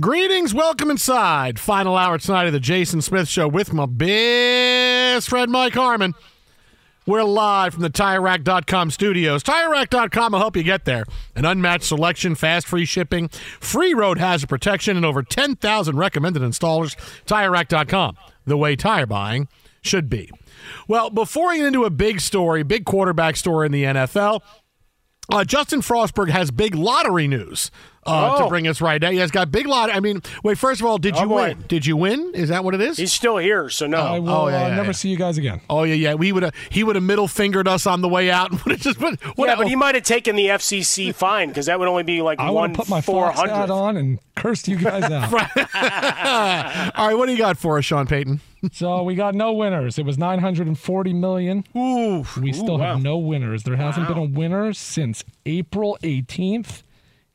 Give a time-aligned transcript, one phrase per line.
[0.00, 1.60] Greetings, welcome inside.
[1.60, 6.14] Final hour tonight of the Jason Smith Show with my best friend Mike Harmon.
[7.06, 9.44] We're live from the TireRack.com studios.
[9.44, 11.04] TireRack.com will help you get there.
[11.36, 16.96] An unmatched selection, fast free shipping, free road hazard protection, and over 10,000 recommended installers.
[17.26, 18.16] TireRack.com,
[18.46, 19.46] the way tire buying
[19.80, 20.28] should be.
[20.88, 24.40] Well, before we get into a big story, big quarterback story in the NFL,
[25.32, 27.70] uh, Justin Frostberg has big lottery news
[28.06, 28.48] uh, to Oh.
[28.50, 29.10] bring us right now.
[29.10, 29.94] He has got big lottery.
[29.96, 30.58] I mean, wait.
[30.58, 31.34] First of all, did Oh, you boy.
[31.48, 31.64] win?
[31.68, 32.32] Did you win?
[32.34, 32.98] Is that what it is?
[32.98, 33.98] He's still here, so no.
[34.00, 34.92] I will Oh, yeah, uh, yeah, never yeah.
[34.92, 35.62] see you guys again.
[35.70, 36.12] Oh yeah, yeah.
[36.14, 36.54] We would have.
[36.68, 38.50] He would have middle fingered us on the way out.
[38.50, 41.66] and would've just put, what yeah, but he might have taken the FCC fine because
[41.66, 43.96] that would only be like I would one put my four hundred Fox hat on
[43.96, 45.32] and cursed you guys out.
[46.94, 48.40] all right, what do you got for us, Sean Payton?
[48.72, 49.98] So we got no winners.
[49.98, 51.64] It was 940 million.
[51.76, 53.62] Ooh, We still have no winners.
[53.64, 56.82] There hasn't been a winner since April 18th,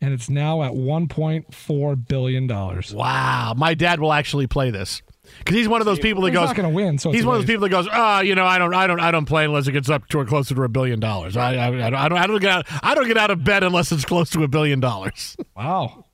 [0.02, 2.94] and it's now at 1.4 billion dollars.
[2.94, 3.54] wow.
[3.56, 5.02] My dad will actually play this
[5.40, 6.48] because he's one of those people that He's goes.
[6.50, 6.98] not going to win.
[6.98, 9.00] So He's one of those people that goes, ah, you know, I don't, I don't,
[9.00, 11.38] I don't play unless it gets up to or closer to a billion dollars.
[11.38, 13.44] I, I, I, don't, I don't, I don't get out, I don't get out of
[13.44, 15.38] bed unless it's close to a billion dollars.
[15.56, 16.06] Wow.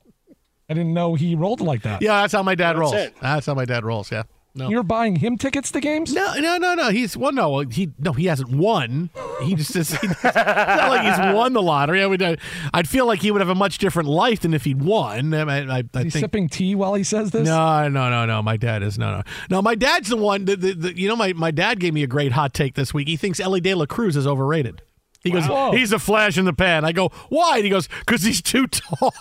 [0.68, 2.02] I didn't know he rolled like that.
[2.02, 2.92] yeah, that's how my dad rolls.
[2.92, 3.14] it.
[3.22, 4.10] That's how my dad rolls.
[4.10, 4.24] Yeah.
[4.56, 4.70] No.
[4.70, 6.14] You're buying him tickets to games?
[6.14, 6.88] No, no, no, no.
[6.90, 9.10] He's well, no, he no, he hasn't won.
[9.42, 9.92] He just is.
[10.02, 12.02] It's not like he's won the lottery.
[12.02, 12.36] I would, uh,
[12.72, 15.34] I'd feel like he would have a much different life than if he'd won.
[15.34, 16.12] I, I, I Is he think.
[16.14, 17.46] sipping tea while he says this?
[17.46, 18.42] No, no, no, no.
[18.42, 19.60] My dad is no, no, no.
[19.62, 20.46] My dad's the one.
[20.46, 22.94] That, the, the, you know, my, my dad gave me a great hot take this
[22.94, 23.08] week.
[23.08, 24.80] He thinks Elly De La Cruz is overrated.
[25.22, 25.72] He goes, Wow.
[25.72, 26.84] he's a flash in the pan.
[26.84, 27.56] I go, why?
[27.56, 29.12] And he goes, because he's too tall.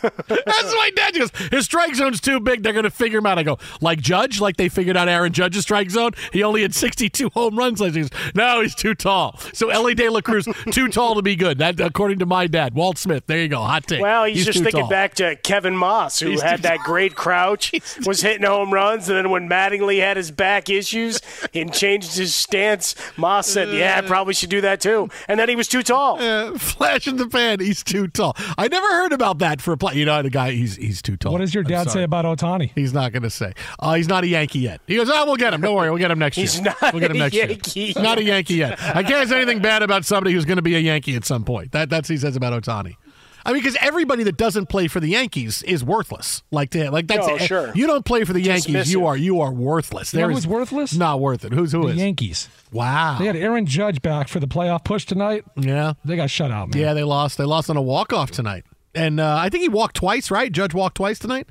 [0.00, 1.30] That's my dad goes.
[1.50, 2.62] His strike zone's too big.
[2.62, 3.38] They're going to figure him out.
[3.38, 6.12] I go like Judge, like they figured out Aaron Judge's strike zone.
[6.32, 8.06] He only had 62 home runs last year.
[8.34, 9.38] No, he's too tall.
[9.52, 11.58] So Elly De La Cruz too tall to be good.
[11.58, 13.26] That according to my dad, Walt Smith.
[13.26, 13.60] There you go.
[13.60, 14.00] Hot take.
[14.00, 14.90] Well, he's, just thinking tall.
[14.90, 17.72] back to Kevin Maas, who He's had that great crouch,
[18.06, 21.20] was hitting home runs, and then when Mattingly had his back issues
[21.54, 25.48] and changed his stance, Maas said, "Yeah, I probably should do that too." And then
[25.48, 26.20] he was too tall.
[26.20, 27.60] Uh, flash in the pan.
[27.60, 28.36] He's too tall.
[28.56, 29.94] I never heard about that for a play.
[29.94, 30.52] You know, the guy.
[30.52, 31.32] He's he's too tall.
[31.32, 32.70] What does your dad say about Ohtani?
[32.74, 33.52] He's not going to say.
[33.78, 34.80] Uh, he's not a Yankee yet.
[34.86, 35.60] He goes, oh, we'll get him.
[35.60, 35.90] Don't worry.
[35.90, 36.74] We'll get him next He's year.
[36.80, 37.94] not we'll get him a next Yankee year.
[37.96, 38.78] Not a Yankee yet.
[38.80, 41.44] I can't say anything bad about somebody who's going to be a Yankee at some
[41.44, 41.72] point.
[41.72, 42.94] That, that's what he says about Ohtani.
[43.42, 46.42] I mean, because everybody that doesn't play for the Yankees is worthless.
[46.50, 47.72] Like, to, like that's Oh, sure.
[47.74, 50.12] You don't play for the Yankees, you are you are worthless.
[50.12, 50.94] You know There who's worthless?
[50.94, 51.52] Not worth it.
[51.52, 51.96] Who's who The is?
[51.96, 52.48] Yankees.
[52.70, 53.16] Wow.
[53.18, 55.44] They had Aaron Judge back for the playoff push tonight.
[55.56, 55.94] yeah.
[56.04, 56.82] They got shut out, man.
[56.82, 57.38] Yeah, they lost.
[57.38, 58.64] They lost on a walk off tonight,
[58.94, 60.30] and uh, I think he walked twice.
[60.30, 60.50] Right?
[60.50, 61.48] Judge walked twice tonight.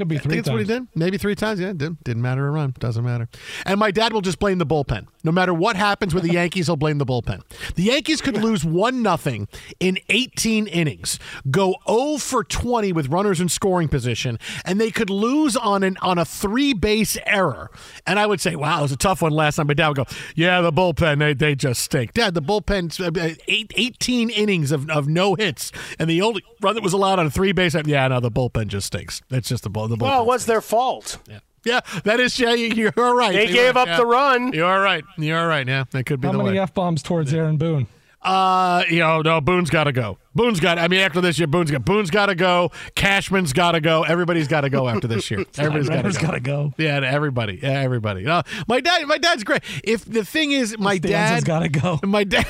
[0.00, 0.88] Could be I three think that's what he times.
[0.92, 0.98] did.
[0.98, 1.60] Maybe three times.
[1.60, 2.02] Yeah, it did.
[2.04, 2.74] Didn't matter a run.
[2.78, 3.28] Doesn't matter.
[3.66, 5.08] And my dad will just blame the bullpen.
[5.22, 7.42] No matter what happens with the Yankees, he'll blame the bullpen.
[7.74, 9.46] The Yankees could lose one nothing
[9.78, 11.18] in 18 innings,
[11.50, 15.98] go 0 for 20 with runners in scoring position, and they could lose on an
[16.00, 17.70] on a three base error.
[18.06, 19.66] And I would say, "Wow, it was a tough one last time.
[19.66, 23.34] My dad would go, "Yeah, the bullpen they, they just stink." Dad, the bullpen uh,
[23.48, 27.26] eight, 18 innings of, of no hits, and the only run that was allowed on
[27.26, 27.74] a three base.
[27.84, 29.20] Yeah, no, the bullpen just stinks.
[29.30, 29.89] It's just the bull.
[29.90, 31.18] The bullpen Well, it was their fault.
[31.28, 32.38] Yeah, Yeah, that is.
[32.38, 33.32] Yeah, you- you're right.
[33.32, 33.96] They You're gave right, up yeah.
[33.98, 34.52] the run.
[34.52, 35.04] You're right.
[35.18, 35.66] You're right.
[35.66, 37.86] Yeah, that could be How the many f bombs towards Aaron Boone?
[38.22, 40.18] Uh, you know, no, Boone's got to go.
[40.34, 40.78] Boone's got.
[40.78, 41.86] I mean, after this year, Boone's got.
[41.86, 42.70] Boone's got to go.
[42.94, 44.02] Cashman's got to go.
[44.02, 45.44] Everybody's got to go after this year.
[45.58, 46.68] Everybody's got to go.
[46.68, 46.74] go.
[46.76, 47.60] Yeah, everybody.
[47.62, 48.26] Yeah, everybody.
[48.26, 49.06] Uh, my dad.
[49.06, 49.62] My dad's great.
[49.82, 51.98] If the thing is, my Stanza's dad gotta go.
[52.06, 52.46] My dad.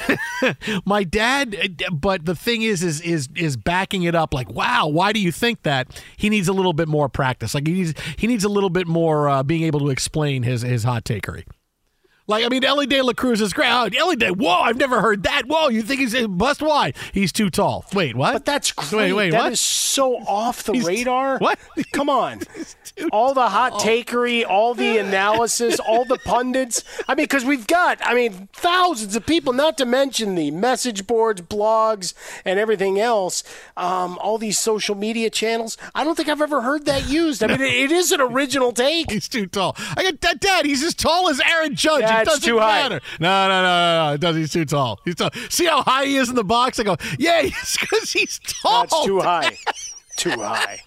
[0.85, 1.57] my dad.
[1.93, 4.35] But the thing is, is is is backing it up.
[4.35, 6.03] Like, wow, why do you think that?
[6.17, 7.55] He needs a little bit more practice.
[7.55, 10.63] Like he needs he needs a little bit more uh, being able to explain his
[10.63, 11.45] his hot takery.
[12.27, 13.71] Like, I mean, Elly De La Cruz is great.
[13.71, 15.47] Oh, Ellie De, whoa, I've never heard that.
[15.47, 16.63] Whoa, you think he's a bust?
[16.63, 16.93] Why?
[17.13, 17.85] He's too tall.
[17.93, 18.33] Wait, what?
[18.35, 18.93] But that's great.
[18.93, 19.53] Wait, wait, That what?
[19.53, 21.39] is so off the He's- radar.
[21.39, 21.59] what?
[21.93, 22.41] Come on.
[23.13, 26.85] all the hot takery, all the analysis, all the pundits.
[27.09, 31.07] I mean, because we've got, I mean, thousands of people, not to mention the message
[31.09, 32.15] boards, blogs,
[32.45, 33.43] and everything else,
[33.77, 35.77] um, all these social media channels.
[35.97, 37.43] I don't think I've ever heard that used.
[37.43, 39.11] I mean, it, it is an original take.
[39.11, 39.75] He's too tall.
[39.97, 40.65] I got Dad, Dad.
[40.67, 42.03] He's as tall as Aaron Judge.
[42.25, 42.83] That's it doesn't too high.
[42.83, 43.01] matter.
[43.19, 44.15] No, no, no, no, no.
[44.15, 44.37] It does.
[44.37, 45.01] He's too tall.
[45.05, 45.31] He's tall.
[45.49, 46.79] See how high he is in the box?
[46.79, 48.83] I go, yeah, it's because he's tall.
[48.83, 49.57] That's too high.
[50.17, 50.81] Too high.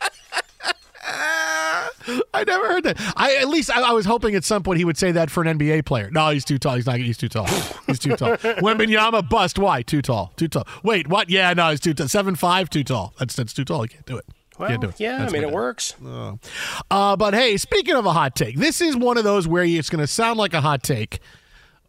[1.05, 2.97] I never heard that.
[3.17, 5.43] I at least I, I was hoping at some point he would say that for
[5.43, 6.09] an NBA player.
[6.11, 6.75] No, he's too tall.
[6.75, 6.97] He's not.
[6.97, 7.47] He's too tall.
[7.87, 8.37] He's too tall.
[8.37, 9.57] Wembanyama bust.
[9.59, 9.81] Why?
[9.81, 10.31] Too tall.
[10.37, 10.67] Too tall.
[10.83, 11.29] Wait, what?
[11.29, 12.07] Yeah, no, he's too tall.
[12.07, 12.69] Seven five.
[12.69, 13.13] Too tall.
[13.19, 13.81] That's that's too tall.
[13.83, 14.25] He can't do it.
[14.59, 14.99] Well, it.
[14.99, 15.95] yeah, That's I mean, it works.
[16.03, 19.89] Uh, but hey, speaking of a hot take, this is one of those where it's
[19.89, 21.19] going to sound like a hot take,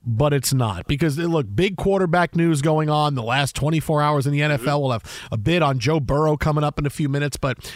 [0.05, 4.33] but it's not because look, big quarterback news going on the last 24 hours in
[4.33, 4.81] the NFL.
[4.81, 7.71] We'll have a bit on Joe Burrow coming up in a few minutes, but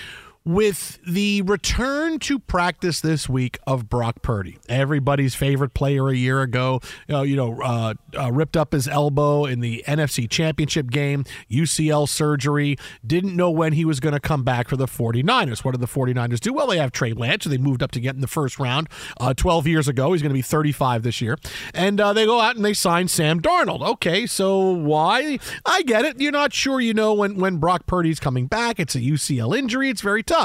[0.49, 6.41] with the return to practice this week of Brock Purdy, everybody's favorite player a year
[6.41, 10.91] ago, you know, you know uh, uh, ripped up his elbow in the NFC Championship
[10.91, 15.65] game, UCL surgery, didn't know when he was going to come back for the 49ers.
[15.65, 16.55] What did the 49ers do?
[16.55, 18.89] Well, they have Trey Lance, who they moved up to get in the first round
[19.21, 20.15] uh, 12 years ago.
[20.15, 21.37] He's going to be 35 this year.
[21.75, 23.87] And uh, they go out and they sign Sam Darnold.
[23.87, 25.39] Okay, so why?
[25.67, 26.19] I get it.
[26.19, 28.81] You're not sure you know when, when Brock Purdy's coming back.
[28.81, 29.91] It's a UCL injury.
[29.91, 30.38] It's very tough.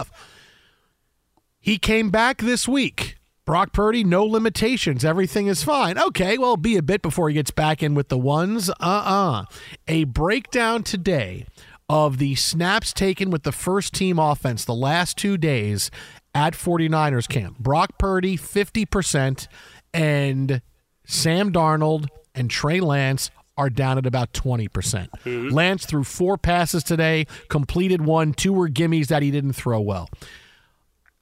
[1.59, 3.17] He came back this week.
[3.45, 5.03] Brock Purdy, no limitations.
[5.03, 5.97] Everything is fine.
[5.97, 8.69] Okay, well, be a bit before he gets back in with the ones.
[8.69, 9.45] Uh uh
[9.87, 11.45] A breakdown today
[11.89, 15.91] of the snaps taken with the first team offense the last two days
[16.33, 17.59] at 49ers camp.
[17.59, 19.47] Brock Purdy, 50%,
[19.93, 20.61] and
[21.05, 25.51] Sam Darnold and Trey Lance are down at about 20%.
[25.51, 30.09] Lance threw four passes today, completed one, two were gimmies that he didn't throw well.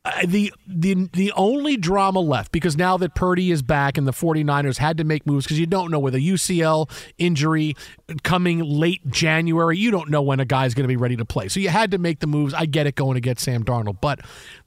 [0.03, 4.11] Uh, the the the only drama left because now that Purdy is back and the
[4.11, 7.75] 49ers had to make moves because you don't know with a UCL injury
[8.23, 11.49] coming late January, you don't know when a guy's going to be ready to play.
[11.49, 12.51] So you had to make the moves.
[12.51, 14.21] I get it going to get Sam Darnold, but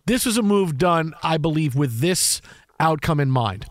[0.07, 2.41] this is a move done, I believe, with this
[2.79, 3.67] outcome in mind.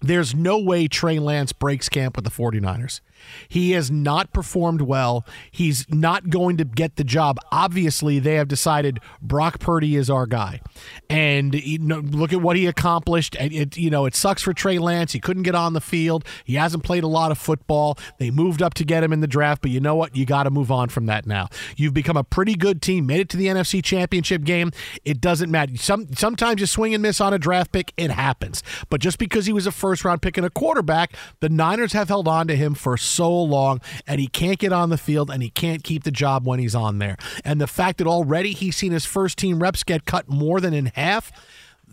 [0.00, 3.00] There's no way Trey Lance breaks camp with the 49ers.
[3.48, 5.24] He has not performed well.
[5.50, 7.38] He's not going to get the job.
[7.50, 10.60] Obviously, they have decided Brock Purdy is our guy,
[11.08, 13.36] and you know, look at what he accomplished.
[13.38, 15.12] And it, you know, it sucks for Trey Lance.
[15.12, 16.24] He couldn't get on the field.
[16.44, 17.98] He hasn't played a lot of football.
[18.18, 20.16] They moved up to get him in the draft, but you know what?
[20.16, 21.48] You got to move on from that now.
[21.76, 23.06] You've become a pretty good team.
[23.06, 24.70] Made it to the NFC Championship game.
[25.04, 25.76] It doesn't matter.
[25.76, 27.92] Some sometimes you swing and miss on a draft pick.
[27.96, 28.62] It happens.
[28.90, 32.08] But just because he was a first round pick and a quarterback, the Niners have
[32.08, 35.42] held on to him for so long, and he can't get on the field and
[35.42, 37.16] he can't keep the job when he's on there.
[37.44, 40.74] And the fact that already he's seen his first team reps get cut more than
[40.74, 41.32] in half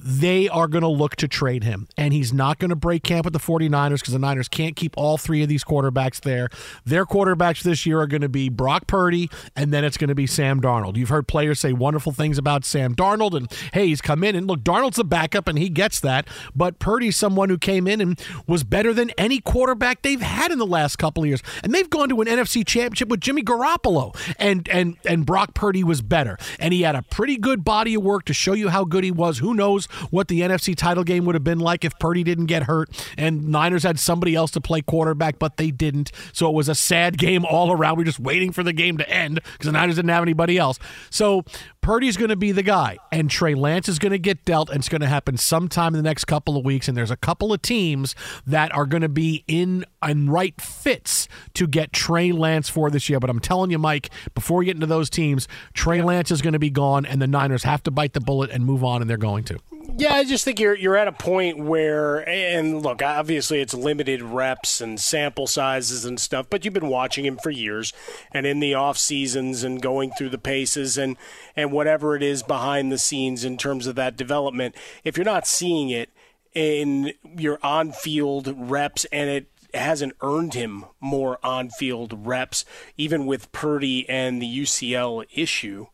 [0.04, 1.88] they are going to look to trade him.
[1.98, 4.98] And he's not going to break camp with the 49ers because the Niners can't keep
[4.98, 6.50] all three of these quarterbacks there.
[6.86, 10.16] Their quarterbacks this year are going to be Brock Purdy, and then it's going to
[10.16, 10.98] be Sam Darnold.
[10.98, 14.48] You've heard players say wonderful things about Sam Darnold, and hey, he's come in, and
[14.48, 16.28] look, Darnold's a backup, and he gets that.
[16.56, 20.58] But Purdy's someone who came in and was better than any quarterback they've had in
[20.58, 21.44] the last couple of years.
[21.64, 25.84] And they've gone to an NFC championship with Jimmy Garoppolo, and, and, and Brock Purdy
[25.84, 26.38] was better.
[26.60, 29.12] And he had a pretty good body of work to show you how good he
[29.12, 29.38] was.
[29.40, 32.64] Who knows what the NFC title game would have been like if Purdy didn't get
[32.64, 36.12] hurt and Niners had somebody else to play quarterback, but they didn't.
[36.34, 37.98] So it was a sad game all around.
[37.98, 40.58] We are just waiting for the game to end because the Niners didn't have anybody
[40.58, 40.80] else.
[41.10, 41.44] So
[41.82, 44.78] Purdy's going to be the guy, and Trey Lance is going to get dealt, and
[44.78, 46.88] it's going to happen sometime in the next couple of weeks.
[46.88, 48.14] And there's a couple of teams
[48.46, 53.10] that are going to be in and right fits to get Trey Lance for this
[53.10, 53.20] year.
[53.20, 56.54] But I'm telling you, Mike, before we get into those teams, Trey Lance is going
[56.54, 59.10] to be gone, and the Niners have to bite the bullet and move on, and
[59.10, 59.58] they're going to.
[59.98, 64.22] Yeah, I just think you're you're at a point where, and look, obviously it's limited
[64.22, 67.92] reps and sample sizes and stuff, but you've been watching him for years,
[68.34, 71.18] and in the off seasons and going through the paces and
[71.56, 74.76] and whatever it is behind the scenes in terms of that development.
[75.04, 76.10] If you're not seeing it
[76.54, 82.66] in your on field reps, and it hasn't earned him more on field reps,
[82.98, 85.88] even with Purdy and the UCL issue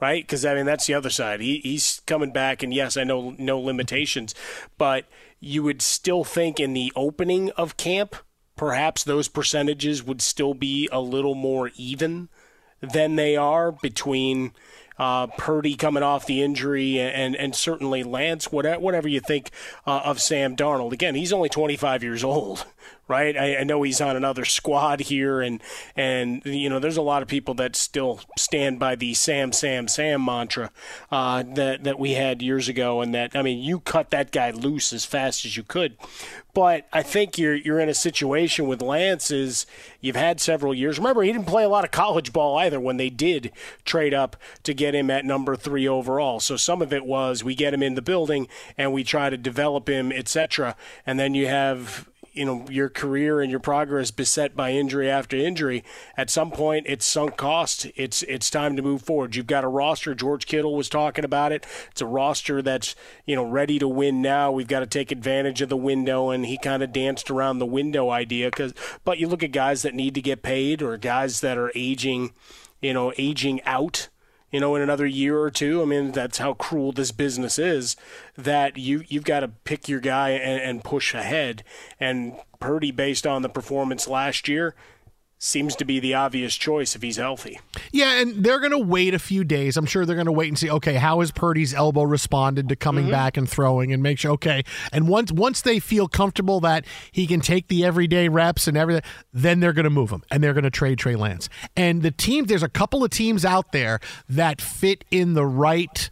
[0.00, 0.22] right?
[0.22, 1.40] Because I mean that's the other side.
[1.40, 4.34] He, he's coming back, and yes, I know no limitations,
[4.78, 5.06] but
[5.40, 8.16] you would still think in the opening of camp,
[8.56, 12.28] perhaps those percentages would still be a little more even
[12.80, 14.52] than they are between
[14.98, 18.52] uh, Purdy coming off the injury, and and certainly Lance.
[18.52, 19.50] Whatever, whatever you think
[19.86, 20.92] uh, of Sam Darnold.
[20.92, 22.64] Again, he's only 25 years old
[23.12, 23.36] right?
[23.36, 25.62] I, I, know he's on another squad here, and
[25.94, 29.86] and you know there's a lot of people that still stand by the Sam Sam
[29.86, 30.70] Sam mantra
[31.10, 34.50] uh, that that we had years ago, and that I mean you cut that guy
[34.50, 35.98] loose as fast as you could.
[36.54, 39.66] But I think you're you're in a situation with Lance is
[40.00, 40.98] you've had several years.
[40.98, 43.52] Remember, he didn't play a lot of college ball either when they did
[43.84, 46.40] trade up to get him at number three overall.
[46.40, 49.36] So some of it was we get him in the building and we try to
[49.36, 50.76] develop him, etc.
[51.06, 55.36] And then you have you know your career and your progress beset by injury after
[55.36, 55.84] injury,
[56.16, 57.86] at some point it's sunk cost.
[57.94, 59.36] It's it's time to move forward.
[59.36, 60.14] You've got a roster.
[60.14, 61.66] George Kittle was talking about it.
[61.90, 62.94] It's a roster that's
[63.26, 64.50] you know ready to win now.
[64.50, 67.66] We've got to take advantage of the window, and he kind of danced around the
[67.66, 68.48] window idea.
[68.48, 68.74] Because
[69.04, 72.32] but you look at guys that need to get paid or guys that are aging,
[72.80, 74.08] you know, aging out
[74.52, 75.82] you know, in another year or two.
[75.82, 77.96] I mean, that's how cruel this business is.
[78.36, 81.64] That you you've got to pick your guy and, and push ahead.
[81.98, 84.74] And Purdy, based on the performance last year,
[85.42, 87.58] seems to be the obvious choice if he's healthy.
[87.90, 89.76] Yeah, and they're going to wait a few days.
[89.76, 90.70] I'm sure they're going to wait and see.
[90.70, 93.12] Okay, how has Purdy's elbow responded to coming mm-hmm.
[93.12, 94.30] back and throwing, and make sure.
[94.32, 98.76] Okay, and once once they feel comfortable that he can take the everyday reps and
[98.76, 101.48] everything, then they're going to move him and they're going to trade Trey Lance.
[101.76, 106.08] And the team, there's a couple of teams out there that fit in the right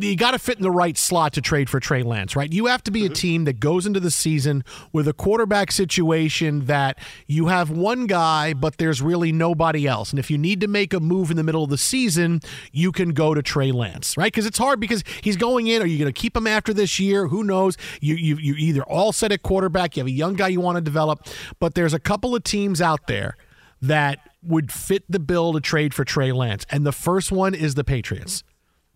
[0.00, 2.52] you got to fit in the right slot to trade for Trey Lance, right?
[2.52, 3.14] You have to be a mm-hmm.
[3.14, 8.52] team that goes into the season with a quarterback situation that you have one guy,
[8.52, 10.10] but there's really nobody else.
[10.10, 12.40] And if you need to make a move in the middle of the season,
[12.72, 14.32] you can go to Trey Lance, right?
[14.32, 15.82] Because it's hard because he's going in.
[15.82, 17.28] Are you going to keep him after this year?
[17.28, 17.76] Who knows?
[18.00, 20.76] You you you either all set at quarterback, you have a young guy you want
[20.76, 21.26] to develop,
[21.60, 23.36] but there's a couple of teams out there
[23.80, 27.74] that would fit the bill to trade for Trey Lance, and the first one is
[27.74, 28.42] the Patriots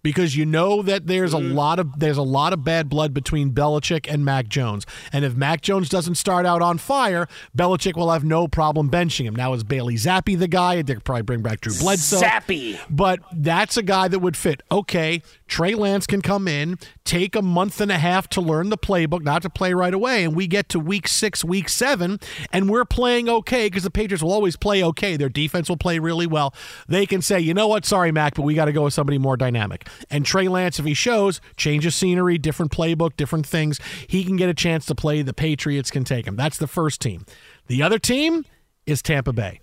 [0.03, 1.55] because you know that there's a mm-hmm.
[1.55, 4.87] lot of there's a lot of bad blood between Belichick and Mac Jones.
[5.13, 7.27] And if Mac Jones doesn't start out on fire,
[7.57, 9.35] Belichick will have no problem benching him.
[9.35, 10.83] Now is Bailey Zappe the guy?
[10.83, 12.21] They could probably bring back Drew Bledsoe.
[12.21, 12.79] Zappe.
[12.89, 14.63] But that's a guy that would fit.
[14.71, 18.79] Okay, Trey Lance can come in, take a month and a half to learn the
[18.79, 22.21] playbook, not to play right away, and we get to week six, week seven,
[22.53, 25.17] and we're playing okay because the Patriots will always play okay.
[25.17, 26.55] Their defense will play really well.
[26.89, 29.19] They can say, you know what, sorry, Mac, but we got to go with somebody
[29.19, 29.89] more dynamic.
[30.11, 34.37] And Trey Lance, if he shows, change of scenery, different playbook, different things, he can
[34.37, 35.23] get a chance to play.
[35.23, 36.37] The Patriots can take him.
[36.37, 37.25] That's the first team.
[37.67, 38.45] The other team
[38.87, 39.61] is Tampa Bay.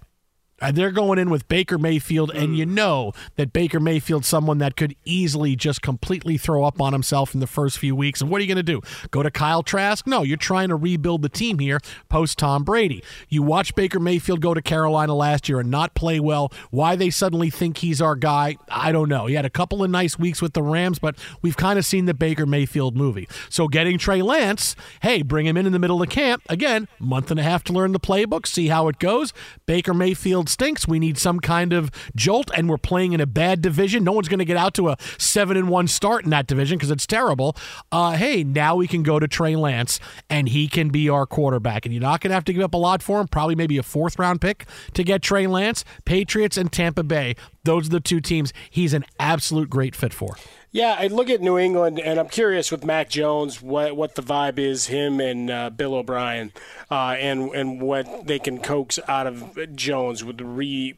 [0.59, 4.75] Uh, they're going in with Baker Mayfield, and you know that Baker Mayfield's someone that
[4.75, 8.21] could easily just completely throw up on himself in the first few weeks.
[8.21, 8.81] And what are you going to do?
[9.11, 10.07] Go to Kyle Trask?
[10.07, 13.03] No, you're trying to rebuild the team here post Tom Brady.
[13.29, 16.51] You watch Baker Mayfield go to Carolina last year and not play well.
[16.71, 19.27] Why they suddenly think he's our guy, I don't know.
[19.27, 22.05] He had a couple of nice weeks with the Rams, but we've kind of seen
[22.05, 23.27] the Baker Mayfield movie.
[23.49, 26.41] So getting Trey Lance, hey, bring him in in the middle of the camp.
[26.49, 29.33] Again, month and a half to learn the playbook, see how it goes.
[29.67, 30.87] Baker Mayfield stinks.
[30.87, 34.03] We need some kind of jolt, and we're playing in a bad division.
[34.03, 36.77] No one's going to get out to a seven and one start in that division
[36.77, 37.55] because it's terrible.
[37.91, 39.99] Uh, hey, now we can go to Trey Lance,
[40.29, 41.85] and he can be our quarterback.
[41.85, 43.27] And you're not going to have to give up a lot for him.
[43.27, 45.83] Probably maybe a fourth round pick to get Trey Lance.
[46.05, 47.35] Patriots and Tampa Bay.
[47.63, 50.35] Those are the two teams he's an absolute great fit for.
[50.77, 54.21] Yeah, I look at New England, and I'm curious with Mac Jones what what the
[54.21, 56.53] vibe is, him and uh, Bill O'Brien,
[56.91, 60.93] uh, and and what they can coax out of Jones with the re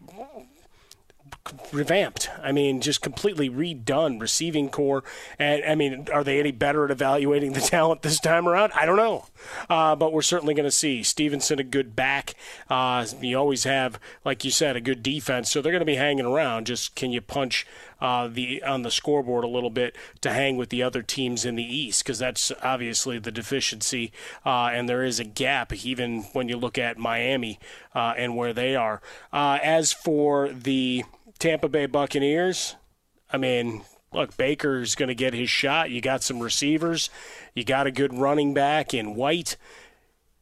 [1.72, 2.29] revamped.
[2.41, 5.03] I mean, just completely redone receiving corps.
[5.38, 8.72] And I mean, are they any better at evaluating the talent this time around?
[8.74, 9.25] I don't know.
[9.70, 12.36] Uh, but we're certainly going to see Stevenson a good back.
[12.70, 15.96] Uh, you always have, like you said, a good defense, so they're going to be
[15.96, 16.68] hanging around.
[16.68, 17.65] Just can you punch
[18.01, 21.56] uh, the on the scoreboard a little bit to hang with the other teams in
[21.56, 22.03] the East?
[22.03, 24.12] Because that's obviously the deficiency,
[24.46, 27.60] uh, and there is a gap even when you look at Miami
[27.94, 29.01] uh, and where they are.
[29.32, 31.03] Uh, as for the
[31.39, 32.75] Tampa Bay Buccaneers,
[33.31, 35.89] I mean, look, Baker's going to get his shot.
[35.89, 37.10] You got some receivers,
[37.55, 39.55] you got a good running back in White,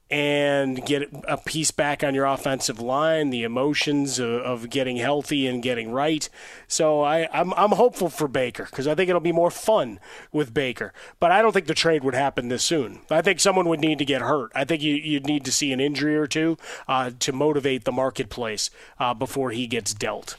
[0.10, 3.30] and get a piece back on your offensive line.
[3.30, 6.30] The emotions of, of getting healthy and getting right.
[6.68, 10.00] So I, I'm I'm hopeful for Baker because I think it'll be more fun
[10.32, 10.94] with Baker.
[11.20, 13.02] But I don't think the trade would happen this soon.
[13.12, 14.52] I think someone would need to get hurt.
[14.56, 17.92] I think you you'd need to see an injury or two uh, to motivate the
[17.92, 20.38] marketplace uh, before he gets dealt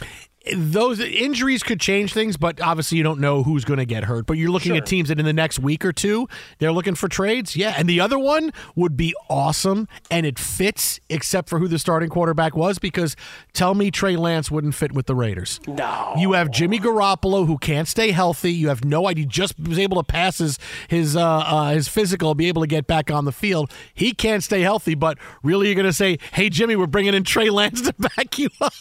[0.56, 4.24] those injuries could change things, but obviously you don't know who's going to get hurt.
[4.26, 4.76] But you're looking Sure.
[4.78, 6.26] at teams that in the next week or two
[6.58, 7.54] they're looking for trades.
[7.56, 11.78] Yeah, and the other one would be awesome, and it fits except for who the
[11.78, 12.78] starting quarterback was.
[12.78, 13.14] Because
[13.52, 15.60] tell me Trey Lance wouldn't fit with the Raiders.
[15.66, 16.14] No.
[16.16, 18.52] You have Jimmy Garoppolo who can't stay healthy.
[18.52, 19.26] You have no idea.
[19.26, 22.86] Just was able to pass his his uh, uh, his physical, be able to get
[22.86, 23.70] back on the field.
[23.92, 24.94] He can't stay healthy.
[24.94, 28.38] But really, you're going to say, "Hey, Jimmy, we're bringing in Trey Lance to back
[28.38, 28.72] you up."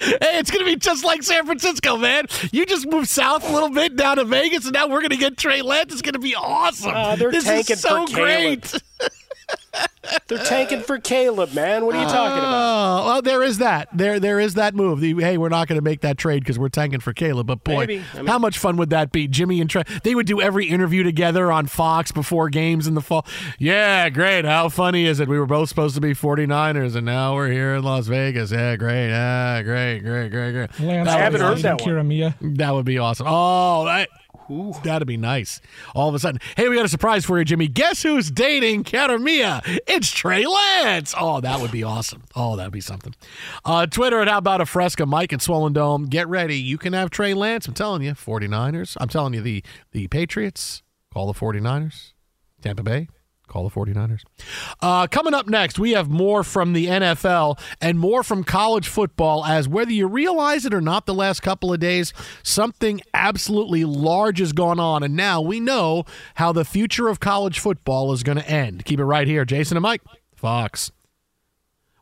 [0.00, 2.24] Hey, it's going to be just like San Francisco, man.
[2.52, 5.16] You just moved south a little bit down to Vegas, and now we're going to
[5.16, 5.92] get Trey Lance.
[5.92, 6.92] It's going to be awesome.
[6.94, 8.62] Uh, they're this tanking is so for Caleb.
[8.62, 8.82] great.
[10.26, 11.84] They're tanking for Caleb, man.
[11.86, 13.02] What are you talking about?
[13.02, 13.88] Oh, well, there is that.
[13.92, 15.00] There, there is that move.
[15.00, 17.46] The, hey, we're not going to make that trade because we're tanking for Caleb.
[17.48, 19.28] But boy, I mean- how much fun would that be?
[19.28, 19.82] Jimmy and Trey.
[20.02, 23.26] They would do every interview together on Fox before games in the fall.
[23.58, 24.44] Yeah, great.
[24.44, 25.28] How funny is it?
[25.28, 28.50] We were both supposed to be 49ers, and now we're here in Las Vegas.
[28.52, 29.12] Yeah, great.
[29.12, 30.80] Ah, great, great, great, great.
[30.80, 31.88] Lance I haven't heard that one.
[31.88, 32.34] Kiara Mia.
[32.40, 33.26] That would be awesome.
[33.28, 34.08] Oh, that,
[34.84, 35.60] that'd be nice.
[35.94, 37.68] All of a sudden, hey, we got a surprise for you, Jimmy.
[37.68, 39.62] Guess who's dating Kiara Mia?
[39.86, 41.14] It's Trey Lance.
[41.18, 42.24] Oh, that would be awesome.
[42.34, 43.14] Oh, that'd be something.
[43.64, 46.06] Uh, Twitter at How About a Fresca, Mike at Swollen Dome.
[46.06, 46.56] Get ready.
[46.56, 47.68] You can have Trey Lance.
[47.68, 48.96] I'm telling you, 49ers.
[49.00, 50.82] I'm telling you, the, the Patriots,
[51.12, 52.12] call the 49ers.
[52.62, 53.08] Tampa Bay,
[53.50, 54.22] call the 49ers.
[54.80, 59.44] Uh, coming up next, we have more from the NFL and more from college football.
[59.44, 64.38] As whether you realize it or not, the last couple of days, something absolutely large
[64.38, 65.02] has gone on.
[65.02, 66.04] And now we know
[66.36, 68.84] how the future of college football is going to end.
[68.84, 69.44] Keep it right here.
[69.44, 70.02] Jason and Mike,
[70.34, 70.92] Fox.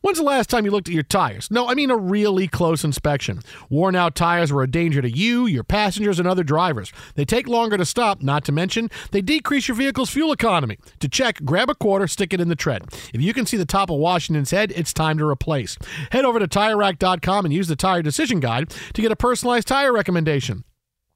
[0.00, 1.50] When's the last time you looked at your tires?
[1.50, 3.40] No, I mean a really close inspection.
[3.68, 6.92] Worn out tires are a danger to you, your passengers, and other drivers.
[7.16, 10.78] They take longer to stop, not to mention, they decrease your vehicle's fuel economy.
[11.00, 12.84] To check, grab a quarter, stick it in the tread.
[13.12, 15.76] If you can see the top of Washington's head, it's time to replace.
[16.12, 19.92] Head over to TireRack.com and use the Tire Decision Guide to get a personalized tire
[19.92, 20.64] recommendation.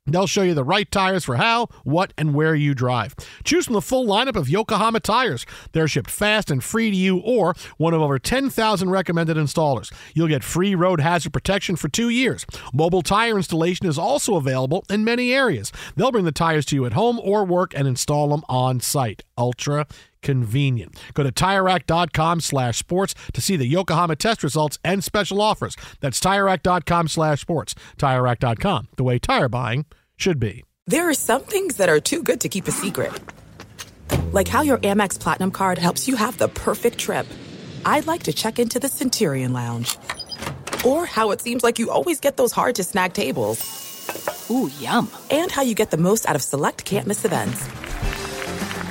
[0.07, 3.15] They'll show you the right tires for how, what, and where you drive.
[3.45, 5.47] Choose from the full lineup of Yokohama tires.
[5.71, 9.93] They're shipped fast and free to you or one of over 10,000 recommended installers.
[10.13, 12.45] You'll get free road hazard protection for two years.
[12.73, 15.71] Mobile tire installation is also available in many areas.
[15.95, 19.23] They'll bring the tires to you at home or work and install them on site.
[19.39, 19.87] Ultra
[20.23, 21.01] convenient.
[21.15, 25.77] Go to TireRack.com slash sports to see the Yokohama test results and special offers.
[26.01, 27.75] That's TireRack.com slash sports.
[27.99, 29.85] TireRack.com, the way tire buying
[30.17, 30.65] should be.
[30.87, 33.13] There are some things that are too good to keep a secret.
[34.33, 37.27] Like how your Amex Platinum card helps you have the perfect trip.
[37.85, 39.97] I'd like to check into the Centurion Lounge.
[40.85, 44.49] Or how it seems like you always get those hard to snag tables.
[44.51, 45.11] Ooh, yum.
[45.31, 47.69] And how you get the most out of select can't miss events.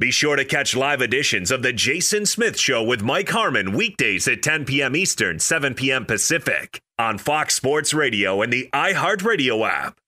[0.00, 4.26] Be sure to catch live editions of The Jason Smith Show with Mike Harmon weekdays
[4.26, 4.96] at 10 p.m.
[4.96, 6.06] Eastern, 7 p.m.
[6.06, 10.00] Pacific on Fox Sports Radio and the iHeartRadio app.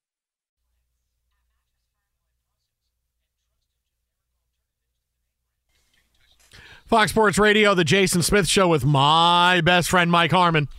[6.87, 10.71] Fox Sports Radio, The Jason Smith Show with my best friend Mike Harmon,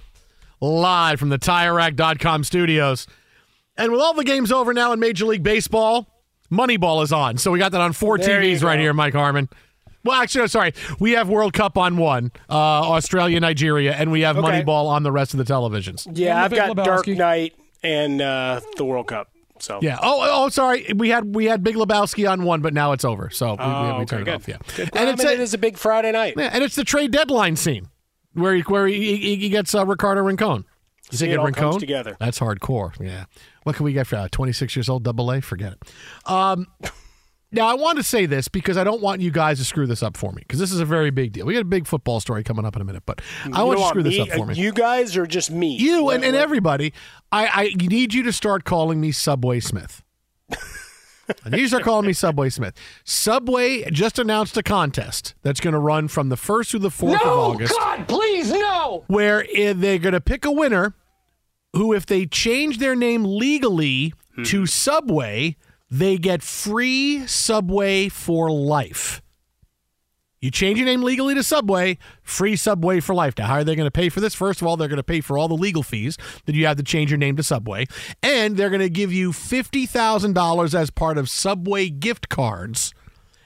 [0.60, 3.06] live from the TireRack.com studios.
[3.78, 6.08] And with all the games over now in Major League Baseball,
[6.54, 7.38] Moneyball is on.
[7.38, 9.50] So we got that on four There TVs right here, Mike Harmon.
[10.06, 10.74] Well, actually, no, sorry.
[11.00, 14.62] We have World Cup on one, uh, Australia, Nigeria, and we have Okay.
[14.64, 16.06] Moneyball on the rest of the televisions.
[16.14, 17.18] Yeah, I've got Big Dark Lebowski.
[17.18, 19.30] Knight and uh, the World Cup.
[19.60, 19.98] So Yeah.
[20.02, 20.92] Oh, oh, sorry.
[20.94, 23.30] We had we had Big Lebowski on one, but now it's over.
[23.30, 24.48] So we, Oh, we, we okay, turned it off.
[24.48, 24.58] Yeah.
[24.76, 24.90] Good.
[24.94, 26.34] And I it's mean, a, it is a big Friday night.
[26.38, 27.88] yeah, and it's the trade deadline scene
[28.34, 30.66] where he where he, he, he gets uh, Ricardo Rincon.
[31.12, 31.80] You See, think it comes Rincon?
[31.80, 32.18] together.
[32.20, 33.00] That's hardcore.
[33.00, 33.26] Yeah.
[33.64, 35.42] What can we get for uh, 26 years old double A?
[35.42, 36.30] Forget it.
[36.30, 36.68] Um,
[37.52, 40.02] now, I want to say this because I don't want you guys to screw this
[40.02, 41.46] up for me because this is a very big deal.
[41.46, 43.22] We got a big football story coming up in a minute, but
[43.54, 44.56] I want you to don't screw this up for me.
[44.56, 45.76] You guys or just me?
[45.78, 46.94] You What- and, and what- everybody,
[47.32, 47.48] I,
[47.78, 50.02] I need you to start calling me Subway Smith.
[51.46, 52.74] I need you to start calling me Subway Smith.
[53.06, 57.16] Subway just announced a contest that's going to run from the 1st through the 4th
[57.22, 59.06] of August God, please no.
[59.08, 60.96] where i- they're going to pick a winner
[61.74, 64.44] who, if they change their name legally hmm.
[64.44, 65.58] to Subway,
[65.90, 69.22] they get free Subway for life.
[70.44, 73.34] You change your name legally to Subway, free Subway for life.
[73.38, 74.36] Now, how are they going to pay for this?
[74.36, 76.76] First of all, they're going to pay for all the legal fees that you have
[76.76, 77.86] to change your name to Subway,
[78.22, 82.94] and they're going to give you fifty thousand dollars as part of Subway gift cards.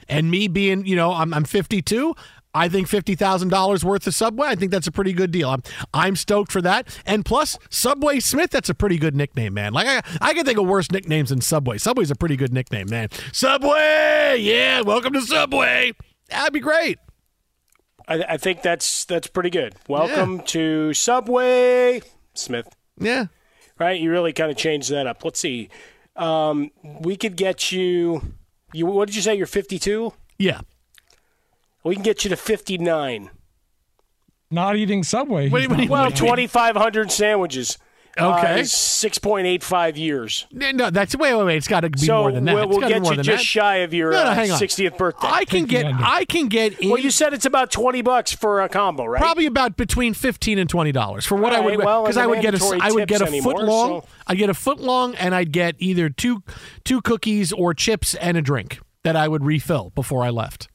[0.09, 2.15] And me being, you know, I'm, I'm 52.
[2.57, 4.47] I think fifty thousand dollars worth of Subway.
[4.47, 5.49] I think that's a pretty good deal.
[5.49, 5.61] I'm
[5.93, 6.87] I'm stoked for that.
[7.05, 8.49] And plus, Subway Smith.
[8.49, 9.73] That's a pretty good nickname, man.
[9.73, 11.77] Like I I can think of worse nicknames than Subway.
[11.77, 13.09] Subway's a pretty good nickname, man.
[13.31, 14.81] Subway, yeah.
[14.81, 15.91] Welcome to Subway.
[16.29, 16.97] That'd be great.
[18.07, 19.75] I, I think that's that's pretty good.
[19.87, 22.01] Welcome to Subway,
[22.33, 22.75] Smith.
[22.99, 23.27] Yeah.
[23.79, 25.23] Right, you really kind of changed that up.
[25.23, 25.69] Let's see.
[26.15, 28.33] Um, we could get you.
[28.73, 29.35] You what did you say?
[29.35, 30.11] You're 52.
[30.39, 30.61] Yeah.
[31.83, 33.29] We can get you to 59.
[34.49, 35.49] not eating Subway.
[35.49, 37.77] What do what do not you- Well, 2,500 sandwiches.
[38.19, 38.61] Okay.
[38.61, 40.47] Uh, 6.85 years.
[40.51, 41.57] No, that's wait, wait, wait.
[41.57, 42.55] It's got to be so more than that.
[42.55, 43.39] we'll, we'll get you just that.
[43.41, 44.59] shy of your No, no, uh, hang on.
[44.59, 45.27] 60th birthday.
[45.29, 48.61] I can get I can get in, well, you said it's about 20 bucks for
[48.63, 49.21] a combo, right?
[49.21, 52.25] probably about between fifteen and twenty dollars for what I would right, well, because I
[52.25, 54.01] would get a mandatory I would get a tips foot long.
[54.01, 56.41] so- I'd get a foot long, and I'd get either two
[56.83, 60.69] two cookies or chips and a drink that I would refill before I left.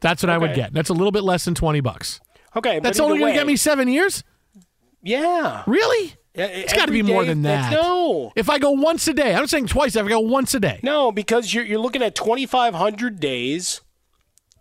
[0.00, 0.72] That's what I would get.
[0.72, 2.20] That's a little bit less than twenty bucks.
[2.54, 4.24] Okay, That's only going to get me seven years.
[5.02, 5.62] Yeah.
[5.66, 6.14] Really?
[6.34, 7.72] It's got to be more than that.
[7.72, 8.32] No.
[8.34, 9.96] If I go once a day, I'm not saying twice.
[9.96, 13.80] If I go once a day, No, because you're, you're looking at 2,500 days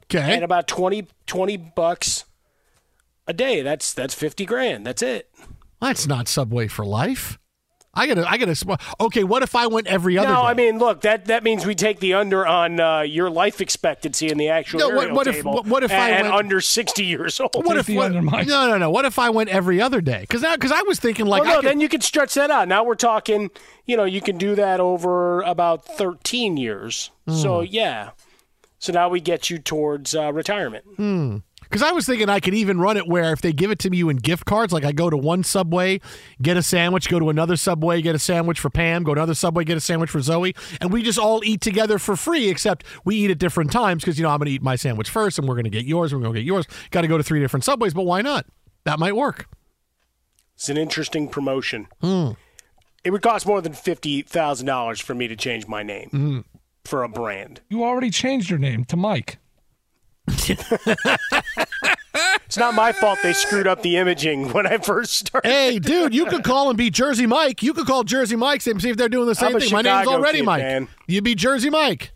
[0.06, 0.36] okay.
[0.36, 2.26] and about 20, 20 bucks
[3.28, 3.62] a day.
[3.62, 4.86] That's that's 50 grand.
[4.86, 5.30] That's it.
[5.82, 7.38] That's not Subway for life.
[7.95, 8.77] I gotta, I gotta.
[8.99, 10.41] Okay, what if I went every other no, day?
[10.41, 14.27] I mean, look, that, that means we take the under on uh, your life expectancy
[14.29, 17.03] in the actual No, what- what if- table what- what if I went- under 60
[17.05, 17.51] years old?
[17.65, 18.89] what if what, no, no, no?
[18.89, 20.21] What if I went every other day?
[20.21, 22.67] Because because I was thinking like well, no, could, then you can stretch that out.
[22.67, 23.49] Now we're talking,
[23.86, 27.12] you know, you can do that over about 13 years.
[27.29, 27.67] So, Hmm.
[27.69, 28.10] yeah.
[28.77, 30.86] So now we get you towards uh, retirement.
[31.65, 33.95] Because I was thinking I could even run it where if they give it to
[33.95, 35.99] you in gift cards, like I go to one Subway,
[36.41, 39.34] get a sandwich, go to another Subway, get a sandwich for Pam, go to another
[39.34, 42.84] Subway, get a sandwich for Zoe, and we just all eat together for free, except
[43.04, 45.38] we eat at different times because, you know, I'm going to eat my sandwich first
[45.39, 46.65] and we're going to get yours, we're going to get yours.
[46.91, 48.45] Got to go to three different Subways, but why not?
[48.86, 49.47] That might work.
[50.56, 51.88] It's an interesting promotion.
[52.01, 52.32] Hmm.
[53.04, 56.39] It would cost more than $50,000 for me to change my name Hmm.
[56.86, 57.62] for a brand.
[57.69, 59.38] You already changed your name to Mike.
[62.45, 65.49] It's not my fault they screwed up the imaging when I first started.
[65.49, 67.61] Hey, dude, you could call and be Jersey Mike.
[67.61, 69.71] You could call Jersey Mike and see if they're doing the same thing.
[69.71, 70.61] My name's already kid, Mike.
[70.61, 70.88] man.
[71.07, 72.13] You'd be Jersey Mike.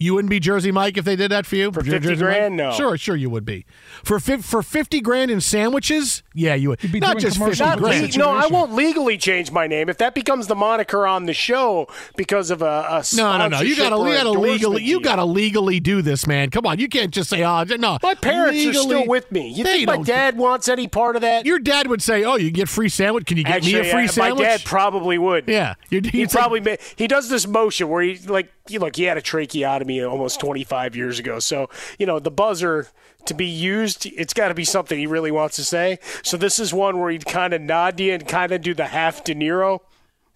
[0.00, 1.70] You wouldn't be Jersey Mike if they did that for you?
[1.70, 2.18] For 50 Jersey Mike?
[2.34, 2.56] grand?
[2.56, 2.72] No.
[2.72, 3.64] Sure, sure you would be.
[4.02, 6.24] For fi- for 50 grand in sandwiches?
[6.34, 6.80] Yeah, you would.
[6.90, 8.12] be Not doing just 50 Not grand.
[8.12, 9.88] le- no, I won't legally change my name.
[9.88, 13.60] If that becomes the moniker on the show because of a, a No, no, no.
[13.60, 16.50] You gotta, you gotta legally, you gotta legally do this, man.
[16.50, 19.48] Come on, you can't just say, "Oh, no." My parents are still with me.
[19.52, 21.46] You think my dad wants any part of that?
[21.46, 23.26] Your dad would say, "Oh, you get free sandwich.
[23.26, 25.44] Can you get Actually, me a free uh, sandwich?" my dad probably would.
[25.46, 28.78] yeah, you'd, He he'd say- probably ma- he does this motion where he like he
[28.78, 31.38] look he had a tracheotomy almost 25 years ago.
[31.38, 31.68] So
[31.98, 32.88] you know the buzzer
[33.26, 35.98] to be used, it's got to be something he really wants to say.
[36.22, 38.74] So this is one where he'd kind of nod to you and kind of do
[38.74, 39.80] the half De Niro.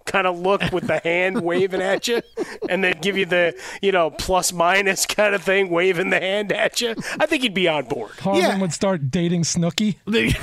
[0.07, 2.23] Kind of look with the hand waving at you,
[2.71, 6.51] and then give you the you know plus minus kind of thing, waving the hand
[6.51, 6.95] at you.
[7.21, 8.13] I think he'd be on board.
[8.13, 8.59] Carmen Yeah.
[8.59, 9.97] would start dating Snooki.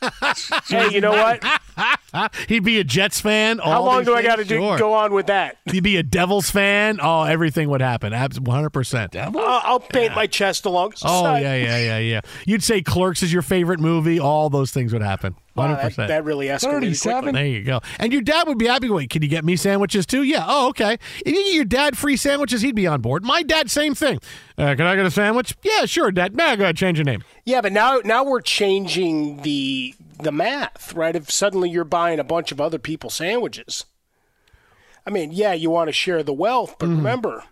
[0.68, 1.42] Hey, you know what?
[2.48, 3.58] He'd be a Jets fan.
[3.58, 4.78] How long these do I got to do Sure.
[4.78, 5.58] go on with that?
[5.70, 6.98] He'd be a Devils fan.
[7.02, 8.12] Oh, everything would happen.
[8.12, 9.16] Absolutely, 100%.
[9.16, 10.94] I'll, I'll paint my chest along.
[11.04, 12.20] Oh, yeah, yeah, yeah, yeah.
[12.46, 14.18] You'd say Clerks is your favorite movie.
[14.20, 15.34] All those things would happen.
[15.58, 15.96] Wow, 100%.
[15.96, 16.60] that, that really escalated.
[16.80, 17.22] 37?
[17.22, 17.32] quickly.
[17.32, 17.80] There you go.
[17.98, 18.88] And your dad would be happy.
[18.88, 20.22] Wait, can you get me sandwiches too?
[20.22, 20.44] Yeah.
[20.46, 20.94] Oh, okay.
[21.24, 23.24] If you get your dad free sandwiches, he'd be on board.
[23.24, 24.18] My dad, same thing.
[24.56, 25.54] Uh, can I get a sandwich?
[25.62, 26.34] Yeah, sure, Dad.
[26.36, 27.22] Nah, go ahead, change your name.
[27.44, 31.14] Yeah, but now now we're changing the the math, right?
[31.14, 33.84] If suddenly you're buying a bunch of other people's sandwiches.
[35.06, 36.96] I mean, yeah, you want to share the wealth, but Mm-hmm.
[36.98, 37.44] remember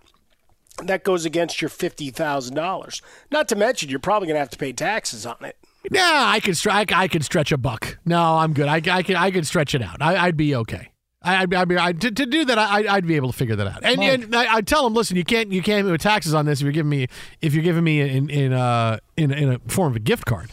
[0.85, 3.01] that goes against your fifty thousand dollars.
[3.31, 5.57] Not to mention, you're probably going to have to pay taxes on it.
[5.91, 6.93] Nah, I could stretch.
[6.93, 7.99] I could stretch a buck.
[8.05, 8.67] No, I'm good.
[8.69, 9.17] I, I could.
[9.17, 10.01] I could stretch it out.
[10.01, 10.91] I, I'd be okay.
[11.23, 11.79] I, I'd, be- I'd be.
[11.79, 13.85] I, to, to do that, I, I'd be able to figure that out.
[13.85, 15.51] And, and I, I tell them, listen, you can't.
[15.53, 17.07] You can't do taxes on this if you're giving me.
[17.41, 20.51] If you're giving me in in uh in in a form of a gift card.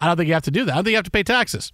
[0.00, 0.72] I don't think you have to do that.
[0.72, 1.72] I don't think you have to pay taxes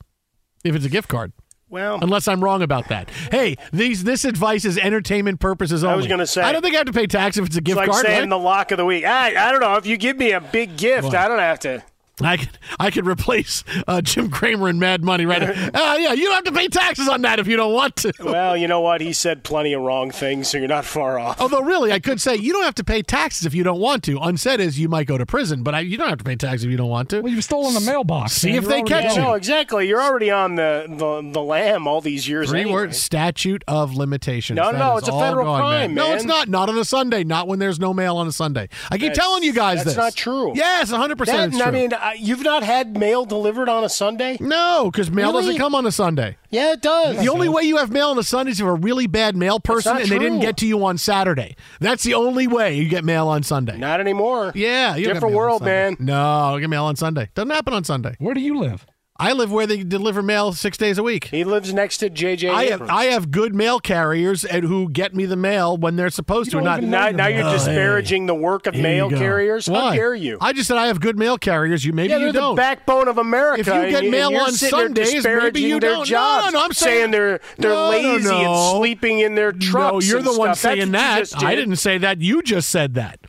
[0.64, 1.32] if it's a gift card.
[1.68, 3.08] Well, Unless I'm wrong about that.
[3.30, 5.94] Hey, these this advice is entertainment purposes only.
[5.94, 7.58] I was gonna say- I don't think I have to pay tax if it's a
[7.60, 8.04] it's gift like card.
[8.04, 8.28] saying right?
[8.28, 9.04] the lock of the week.
[9.06, 11.14] I I don't know if you give me a big gift, What?
[11.14, 11.82] I don't have to.
[12.20, 15.42] I could I could replace uh, Jim Cramer in Mad Money right.
[15.74, 18.12] uh, yeah, you don't have to pay taxes on that if you don't want to.
[18.20, 19.00] Well, you know what?
[19.00, 21.40] He said plenty of wrong things, so you're not far off.
[21.40, 24.04] Although, really, I could say you don't have to pay taxes if you don't want
[24.04, 24.18] to.
[24.20, 26.64] Unsaid is you might go to prison, but I, you don't have to pay taxes
[26.64, 27.22] if you don't want to.
[27.22, 28.32] Well, you've stolen the mailbox.
[28.32, 28.58] See man.
[28.58, 29.22] if You're they catch you.
[29.22, 29.88] no, exactly.
[29.88, 32.50] You're already on the, the, the lam all these years.
[32.50, 32.74] Three anyway.
[32.74, 34.56] words: statute of limitations.
[34.58, 36.16] No, That no, it's a federal gone, crime, No, man.
[36.16, 36.48] it's not.
[36.48, 37.24] Not on a Sunday.
[37.24, 38.68] Not when there's no mail on a Sunday.
[38.90, 39.96] I keep That's- telling you guys that's this.
[39.96, 40.52] not true.
[40.54, 41.54] Yes, 100 percent.
[41.62, 44.36] I mean, uh, you've not had mail delivered on a Sunday?
[44.40, 45.42] no, because mail Really?
[45.46, 46.36] doesn't come on a Sunday.
[46.50, 47.18] Yeah, it does.
[47.18, 49.36] The only way you have mail on a Sunday is if you're a really bad
[49.36, 51.56] mail person not and they didn't get to you on Saturday.
[51.80, 53.78] That's the only way you get mail on Sunday.
[53.78, 54.52] Not anymore.
[54.54, 55.96] Yeah, you Different world, man.
[55.98, 57.30] No, I don't get mail on Sunday.
[57.34, 58.16] Doesn't happen on Sunday.
[58.18, 58.86] Where do you live?
[59.22, 61.26] I live where they deliver mail six days a week.
[61.26, 62.50] He lives next to JJ.
[62.50, 62.90] I have Abrams.
[62.92, 66.56] I have good mail carriers and who get me the mail when they're supposed to.
[66.56, 67.56] don't Not even know now, now you're Oh, hey.
[67.56, 69.18] disparaging the work of Here mail you go.
[69.18, 69.66] carriers.
[69.66, 69.96] How Why?
[69.96, 70.38] dare you?
[70.40, 71.84] I just said I have good mail carriers.
[71.84, 72.56] You maybe yeah, you they're the don't.
[72.56, 73.60] backbone of America.
[73.60, 76.06] If you get mail on Sundays, maybe you their don't.
[76.06, 78.40] Jobs, no, I'm saying- they're they're No, no, lazy no.
[78.72, 79.92] and sleeping in their trucks.
[79.92, 80.58] no, you're and the one stuff.
[80.72, 81.44] Saying what you that.
[81.44, 82.20] I didn't say that.
[82.20, 83.20] You just said that,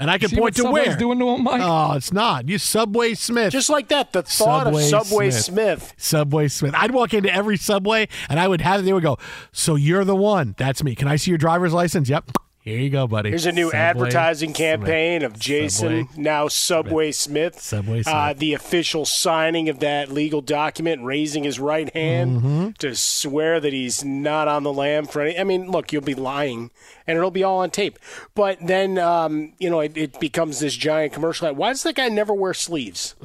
[0.00, 0.96] and I can See point what to Subway's where.
[0.96, 1.60] doing to him, Mike?
[1.62, 2.48] Oh, it's not.
[2.48, 3.52] You Subway Smith.
[3.52, 5.44] Just like that, the thought Subway of Subway Smith.
[5.82, 5.94] Smith.
[5.98, 6.74] Subway Smith.
[6.74, 8.84] I'd walk into every Subway and I would have.
[8.84, 9.18] They would go.
[9.52, 10.54] So you're the one.
[10.58, 10.94] That's me.
[10.96, 12.08] Can I see your driver's license?
[12.08, 12.32] Yep.
[12.62, 13.30] Here you go, buddy.
[13.30, 14.56] Here's a new Subway advertising Smith.
[14.58, 17.58] campaign of Jason, Subway now Subway Smith.
[17.58, 18.38] Subway Uh, Smith.
[18.38, 22.68] the official signing of that legal document, raising his right hand Mm-hmm.
[22.80, 25.38] to swear that he's not on the lam for any.
[25.38, 26.70] I mean, look, you'll be lying,
[27.06, 27.98] and it'll be all on tape.
[28.34, 31.50] But then, um, you know, it, it becomes this giant commercial.
[31.54, 33.14] Why does that guy never wear sleeves?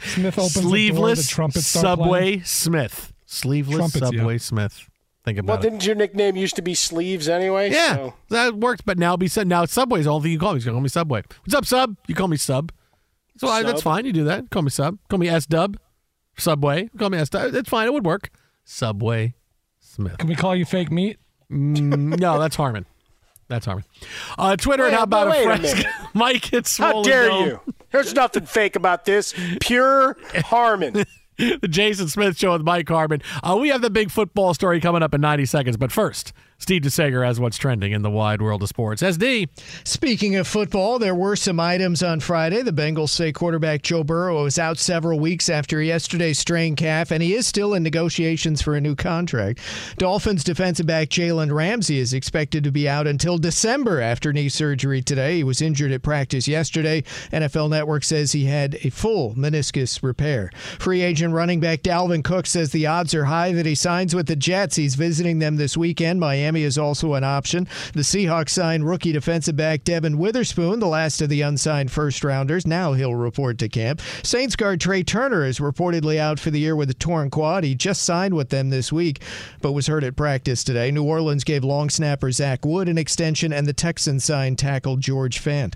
[0.00, 2.44] Smith opens the door, the trumpets Subway playing.
[2.44, 3.12] Smith.
[3.26, 4.38] Sleeveless Trumpets, Subway yeah.
[4.38, 4.89] Smith.
[5.34, 5.70] Think Well, about it.
[5.70, 7.70] didn't your nickname used to be Sleeves anyway?
[7.70, 8.80] Yeah, So- that works.
[8.84, 9.46] But now be said.
[9.46, 10.60] Now Subway's the only thing you call me.
[10.60, 11.22] You call me Subway.
[11.42, 11.96] What's up, Sub?
[12.06, 12.72] You call me Sub.
[13.38, 14.04] So I, that's fine.
[14.04, 14.50] You do that.
[14.50, 14.98] Call me Sub.
[15.08, 15.78] Call me S Dub.
[16.36, 16.88] Subway.
[16.98, 17.52] Call me S Dub.
[17.52, 17.86] That's fine.
[17.86, 18.30] It would work.
[18.64, 19.34] Subway
[19.80, 20.18] Smith.
[20.18, 21.18] Can we call you fake meat?
[21.50, 22.86] Mm, no, that's Harmon.
[23.48, 23.84] That's Harmon.
[24.38, 25.84] Uh, Twitter Wait, and how about wait a a fresh.
[26.14, 26.52] Mike?
[26.52, 27.46] It's How dare Dome.
[27.48, 27.60] you?
[27.90, 29.34] There's nothing fake about this.
[29.60, 31.04] Pure Harmon.
[31.62, 33.22] the Jason Smith Show with Mike Harmon.
[33.42, 35.76] Uh, we have the big football story coming up in 90 seconds.
[35.78, 39.00] But first, Steve DeSager has what's trending in the wide world of sports.
[39.00, 39.48] SD.
[39.82, 42.60] Speaking of football, there were some items on Friday.
[42.60, 47.22] The Bengals say quarterback Joe Burrow is out several weeks after yesterday's strained calf, and
[47.22, 49.58] he is still in negotiations for a new contract.
[49.96, 55.00] Dolphins defensive back Jalen Ramsey is expected to be out until December after knee surgery
[55.00, 55.36] today.
[55.36, 57.02] He was injured at practice yesterday.
[57.32, 60.50] NFL Network says he had a full meniscus repair.
[60.78, 64.26] Free agent running back Dalvin Cook says the odds are high that he signs with
[64.26, 64.76] the Jets.
[64.76, 66.20] He's visiting them this weekend.
[66.20, 67.66] Miami is also an option.
[67.94, 72.66] The Seahawks signed rookie defensive back Devon Witherspoon, the last of the unsigned first rounders.
[72.66, 74.00] Now he'll report to camp.
[74.22, 77.64] Saints guard Trai Turner is reportedly out for the year with a torn quad.
[77.64, 79.22] He just signed with them this week,
[79.62, 80.90] but was hurt at practice today.
[80.90, 85.42] New Orleans gave long snapper Zach Wood an extension, and the Texans signed tackle George
[85.42, 85.74] Fant.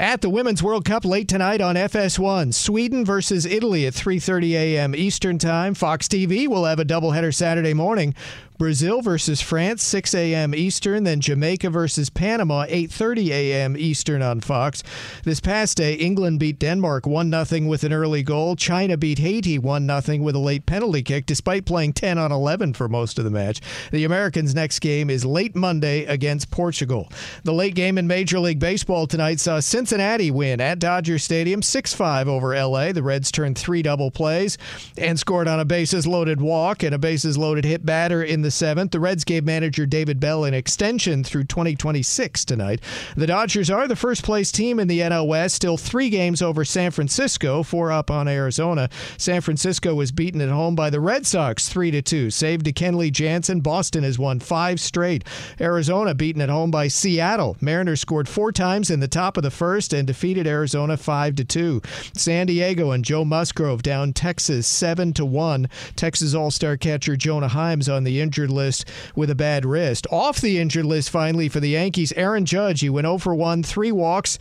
[0.00, 4.94] At the Women's World Cup late tonight on FS1, Sweden versus Italy at 3:30 a.m.
[4.94, 5.74] Eastern Time.
[5.74, 8.14] Fox TV will have a doubleheader Saturday morning.
[8.58, 10.52] Brazil versus France 6 a.m.
[10.52, 13.76] Eastern, then Jamaica versus Panama 8:30 a.m.
[13.78, 14.82] Eastern on Fox.
[15.22, 18.56] This past day, England beat Denmark 1-0 with an early goal.
[18.56, 22.88] China beat Haiti 1-0 with a late penalty kick despite playing 10 on 11 for
[22.88, 23.60] most of the match.
[23.92, 27.08] The Americans' next game is late Monday against Portugal.
[27.44, 32.26] The late game in Major League Baseball tonight saw Cincinnati win at Dodger Stadium 6-5
[32.26, 32.90] over LA.
[32.90, 34.58] The Reds turned 3 double plays
[34.96, 38.47] and scored on a bases loaded walk and a bases loaded hit batter in the
[38.50, 38.92] seventh.
[38.92, 42.80] The Reds gave manager David Bell an extension through 2026 tonight.
[43.16, 46.64] The Dodgers are the first place team in the NL West, still three games over
[46.64, 48.88] San Francisco, four up on Arizona.
[49.16, 52.30] San Francisco was beaten at home by the Red Sox 3 to 2.
[52.30, 53.60] Saved to Kenley Jansen.
[53.60, 55.24] Boston has won five straight.
[55.60, 57.56] Arizona beaten at home by Seattle.
[57.60, 61.44] Mariners scored four times in the top of the first and defeated Arizona 5 to
[61.44, 61.82] 2.
[62.14, 65.68] San Diego and Joe Musgrove down Texas 7 to 1.
[65.96, 68.84] Texas All-Star catcher Jonah Himes on the injured list
[69.16, 70.06] with a bad wrist.
[70.12, 72.80] Off the injured list finally for the Yankees, Aaron Judge.
[72.80, 74.38] He went 0 for 1, three walks.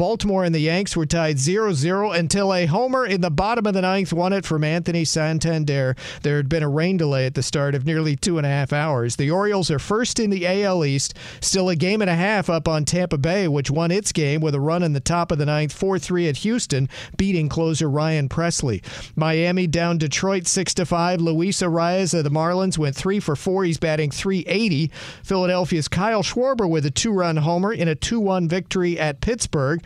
[0.00, 3.74] Baltimore and the Yanks were tied 0 0 until a homer in the bottom of
[3.74, 5.94] the ninth won it from Anthony Santander.
[6.22, 8.72] There had been a rain delay at the start of nearly two and a half
[8.72, 9.16] hours.
[9.16, 12.66] The Orioles are first in the AL East, still a game and a half up
[12.66, 15.44] on Tampa Bay, which won its game with a run in the top of the
[15.44, 18.82] ninth, 4 3 at Houston, beating closer Ryan Pressly.
[19.16, 21.20] Miami down Detroit 6 5.
[21.20, 23.64] Luis Arraez of the Marlins went 3 for 4.
[23.64, 24.90] He's batting 380.
[25.22, 29.82] Philadelphia's Kyle Schwarber with a two run homer in a 2 1 victory at Pittsburgh.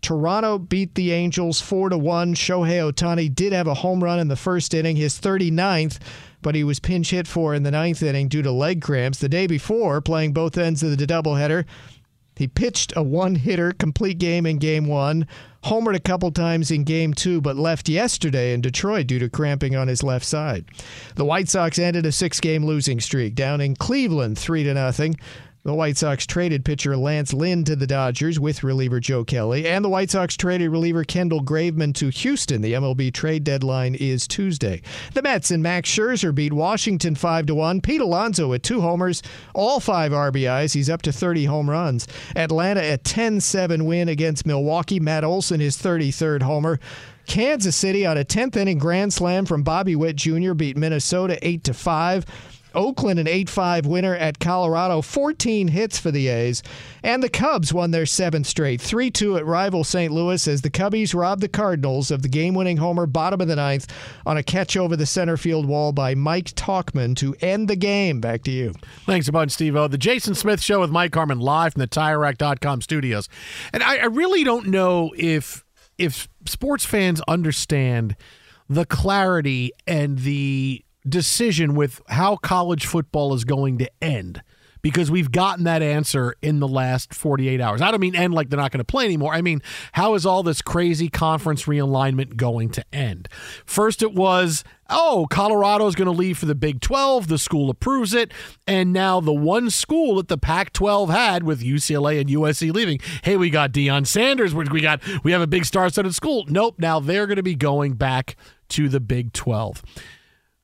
[0.00, 2.34] Toronto beat the Angels 4 to 1.
[2.34, 5.98] Shohei Ohtani did have a home run in the first inning, his 39th,
[6.42, 9.18] but he was pinch hit for in the ninth inning due to leg cramps.
[9.18, 11.64] The day before, playing both ends of the doubleheader,
[12.38, 15.26] he pitched a one hitter complete game in game one,
[15.64, 19.74] homered a couple times in game two, but left yesterday in Detroit due to cramping
[19.74, 20.64] on his left side.
[21.16, 25.16] The White Sox ended a six game losing streak down in Cleveland, 3 to nothing.
[25.68, 29.84] The White Sox traded pitcher Lance Lynn to the Dodgers with reliever Joe Kelly, and
[29.84, 32.62] the White Sox traded reliever Kendall Graveman to Houston.
[32.62, 34.80] The MLB trade deadline is Tuesday.
[35.12, 37.82] The Mets and Max Scherzer beat Washington 5 to 1.
[37.82, 40.72] Pete Alonso with two homers, all five RBIs.
[40.72, 42.08] He's up to 30 home runs.
[42.34, 44.98] Atlanta a 10 7 win against Milwaukee.
[45.00, 46.80] Matt Olson, his 33rd homer.
[47.26, 50.54] Kansas City on a 10th inning grand slam from Bobby Witt Jr.
[50.54, 52.24] beat Minnesota 8 to 5.
[52.74, 56.62] Oakland, an 8 5 winner at Colorado, 14 hits for the A's.
[57.02, 60.12] And the Cubs won their seventh straight, 3 2 at rival St.
[60.12, 63.56] Louis as the Cubbies robbed the Cardinals of the game winning homer bottom of the
[63.56, 63.86] ninth
[64.26, 68.20] on a catch over the center field wall by Mike Tauchman to end the game.
[68.20, 68.74] Back to you.
[69.06, 69.88] Thanks a bunch, Steve O.
[69.88, 73.28] The Jason Smith Show with Mike Harmon live from the TireRack.com studios.
[73.72, 75.64] And I, I really don't know if
[75.98, 78.16] if sports fans understand
[78.68, 84.42] the clarity and the decision with how college football is going to end
[84.82, 87.80] because we've gotten that answer in the last 48 hours.
[87.80, 89.34] I don't mean end like they're not going to play anymore.
[89.34, 93.28] I mean, how is all this crazy conference realignment going to end?
[93.64, 97.28] First, it was, oh, Colorado's going to leave for the Big 12.
[97.28, 98.32] The school approves it.
[98.66, 103.00] And now the one school that the Pac 12 had with UCLA and USC leaving,
[103.22, 104.54] hey, we got Deion Sanders.
[104.54, 106.44] We got, we have a big star studded school.
[106.48, 106.76] Nope.
[106.78, 108.36] Now they're going to be going back
[108.70, 109.82] to the Big 12.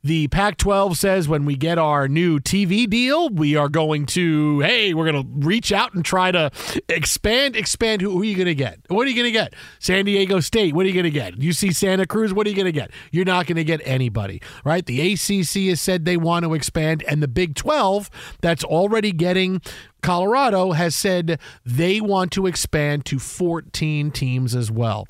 [0.04, 4.60] The Pac 12 says when we get our new TV deal, we are going to,
[4.60, 6.50] hey, we're going to reach out and try to
[6.90, 8.02] expand, expand.
[8.02, 8.80] Who, who are you going to get?
[8.88, 9.54] What are you going to get?
[9.78, 11.40] San Diego State, what are you going to get?
[11.40, 12.90] You see Santa Cruz, what are you going to get?
[13.12, 14.84] You're not going to get anybody, right?
[14.84, 18.10] The ACC has said they want to expand, and the Big 12,
[18.42, 19.62] that's already getting
[20.02, 25.06] Colorado, has said they want to expand to 14 teams as well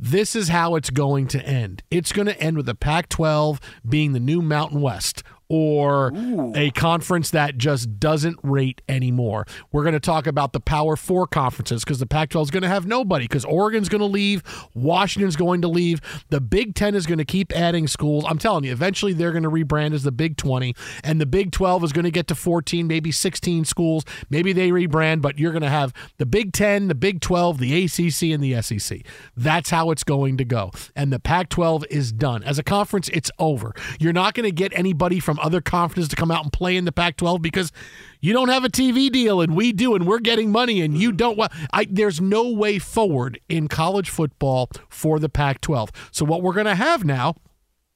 [0.00, 1.82] this is how it's going to end.
[1.90, 6.52] It's going to end with the Pac 12 being the new Mountain West or Ooh.
[6.54, 9.44] a conference that just doesn't rate anymore.
[9.72, 12.62] We're going to talk about the Power Four conferences because the Pac 12 is going
[12.62, 14.44] to have nobody because Oregon's going to leave,
[14.74, 18.24] Washington's going to leave, the Big Ten is going to keep adding schools.
[18.28, 21.50] I'm telling you, eventually they're going to rebrand as the Big 20, and the Big
[21.50, 24.04] 12 is going to get to 14, maybe 16 schools.
[24.30, 27.84] Maybe they rebrand, but you're going to have the Big 10, the Big 12, the
[27.84, 29.00] ACC, and the SEC.
[29.36, 30.70] That's how it's going to go.
[30.94, 32.44] And the Pac 12 is done.
[32.44, 33.74] As a conference, it's over.
[33.98, 36.84] You're not going to get anybody from other conferences to come out and play in
[36.84, 37.72] the Pac 12 because
[38.20, 41.12] you don't have a TV deal and we do and we're getting money and you
[41.12, 41.36] don't.
[41.36, 45.90] Well, I, there's no way forward in college football for the Pac 12.
[46.10, 47.36] So, what we're going to have now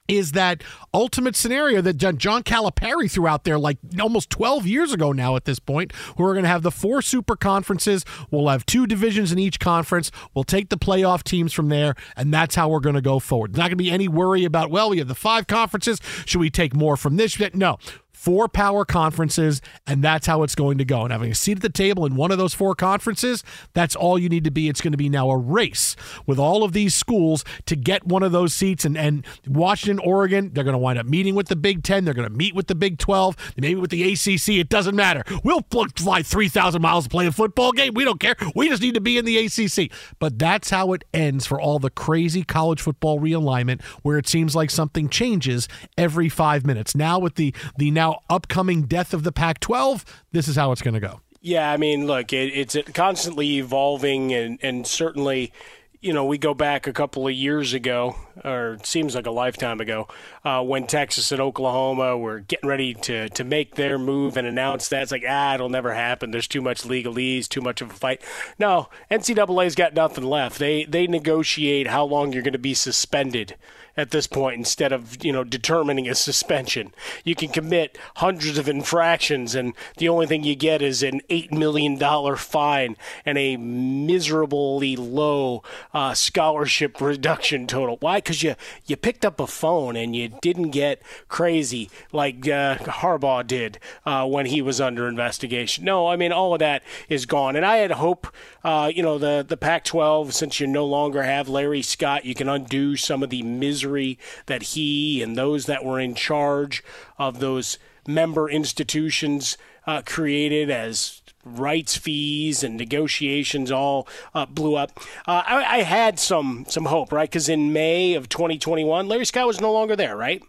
[0.09, 5.13] is that ultimate scenario that John Calipari threw out there like almost 12 years ago
[5.13, 5.93] now at this point.
[6.17, 8.05] We're going to have the four super conferences.
[8.31, 10.11] We'll have two divisions in each conference.
[10.35, 13.53] We'll take the playoff teams from there, and that's how we're going to go forward.
[13.53, 16.01] There's not going to be any worry about, well, we have the five conferences.
[16.27, 17.39] Should we take more from this?
[17.55, 17.79] No
[18.25, 21.03] four power conferences, and that's how it's going to go.
[21.03, 23.45] And having a seat at the table in one of those four conferences,
[23.75, 24.71] that's all you need to be.
[24.71, 25.95] It's going to be now a race
[26.25, 28.87] with all of these schools to get one of those seats.
[28.87, 32.07] And, and Washington, Oregon, they're going to wind up meeting with the Big Ten.
[32.07, 34.61] They're going to meet with the Big 12, maybe with the ACC.
[34.61, 35.23] It doesn't matter.
[35.45, 35.61] We'll
[35.95, 37.93] fly 3,000 miles to play a football game.
[37.93, 38.37] We don't care.
[38.55, 39.93] We just need to be in the ACC.
[40.19, 44.57] But that's how it ends for all the crazy college football realignment where it seems
[44.57, 45.69] like something changes
[45.99, 46.97] every five minutes.
[46.97, 50.83] Now, with the, the now upcoming death of the Pac 12, this is how it's
[50.83, 51.21] going to go.
[51.41, 55.53] Yeah, I mean, look, it, it's constantly evolving, and, and certainly,
[56.01, 59.31] you know, we go back a couple of years ago, or it seems like a
[59.31, 60.09] lifetime ago,
[60.45, 64.89] uh, when Texas and Oklahoma were getting ready to, to make their move and announce
[64.89, 65.03] that.
[65.03, 66.31] It's like, ah, it'll never happen.
[66.31, 68.23] There's too much legalese, too much of a fight.
[68.59, 70.59] No, NCAA's got nothing left.
[70.59, 73.55] They, they negotiate how long you're going to be suspended
[73.97, 76.93] at this point instead of you know determining a suspension.
[77.25, 81.53] You can commit hundreds of infractions, and the only thing you get is an eight
[81.53, 87.97] million dollar fine and a miserably low uh, scholarship reduction total.
[88.01, 88.19] Why?
[88.19, 88.55] Because you
[88.87, 94.27] you picked up a phone and you didn't get crazy like uh, Harbaugh did uh,
[94.27, 95.85] when he was under investigation.
[95.85, 98.27] No, I mean all of that is gone, and I had hope.
[98.63, 102.49] Uh, you know the the Pac-12 since you no longer have Larry Scott, you can
[102.49, 106.83] undo some of the misery misery that he and those that were in charge
[107.19, 109.57] of those member institutions
[109.87, 114.99] uh, created as rights fees and negotiations all uh, blew up.
[115.27, 117.29] Uh, I, I, had some some hope, right?
[117.29, 120.43] Because in May of 2021, Larry Scott was no longer there, right?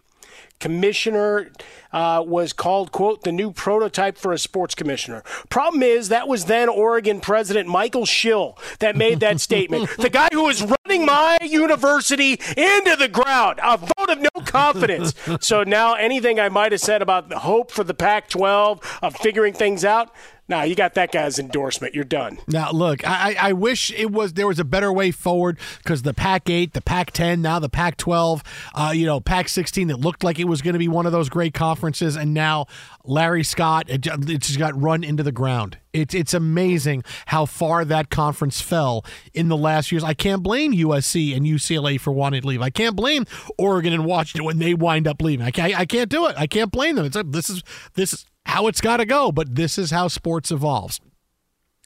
[0.58, 1.50] Commissioner
[1.92, 5.22] uh, was called, quote, the new prototype for a sports commissioner.
[5.50, 9.90] Problem is, that was then Oregon President Michael Schill that made that statement.
[9.98, 10.62] The guy who was
[11.04, 13.60] my university into the ground.
[13.62, 15.14] A vote of no confidence.
[15.40, 19.16] so now anything I might have said about the hope for the Pac 12 of
[19.16, 20.14] figuring things out,
[20.48, 21.94] Nah, you got that guy's endorsement.
[21.94, 22.38] You're done.
[22.46, 26.14] Now, look, I, I wish it was there was a better way forward because the
[26.14, 28.44] Pac 8, the Pac 10, now the Pac 12,
[28.74, 31.10] uh, you know, Pac 16, it looked like it was going to be one of
[31.10, 32.14] those great conferences.
[32.14, 32.66] And now
[33.08, 35.78] Larry Scott, it, just got run into the ground.
[35.92, 40.04] It's, it's amazing how far that conference fell in the last years.
[40.04, 42.62] I can't blame USC and UCLA for wanting to leave.
[42.62, 43.24] I can't blame
[43.58, 45.46] Oregon and Washington when they wind up leaving.
[45.46, 46.36] I can't, I can't do it.
[46.36, 47.06] I can't blame them.
[47.06, 47.62] It's a, this is
[47.94, 51.00] this is how it's got to go, but this is how sports evolves.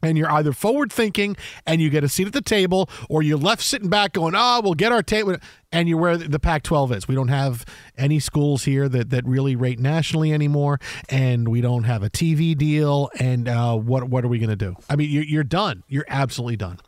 [0.03, 1.37] And you're either forward thinking
[1.67, 4.61] and you get a seat at the table, or you're left sitting back going, oh,
[4.63, 5.37] we'll get our table.
[5.73, 7.09] And you're where the Pac 12 is.
[7.09, 7.65] We don't have
[7.97, 10.81] any schools here that, that really rate nationally anymore.
[11.09, 13.11] And we don't have a TV deal.
[13.19, 14.77] And uh, what, what are we going to do?
[14.89, 15.85] I mean, you're, you're done.
[15.87, 16.79] You're absolutely done.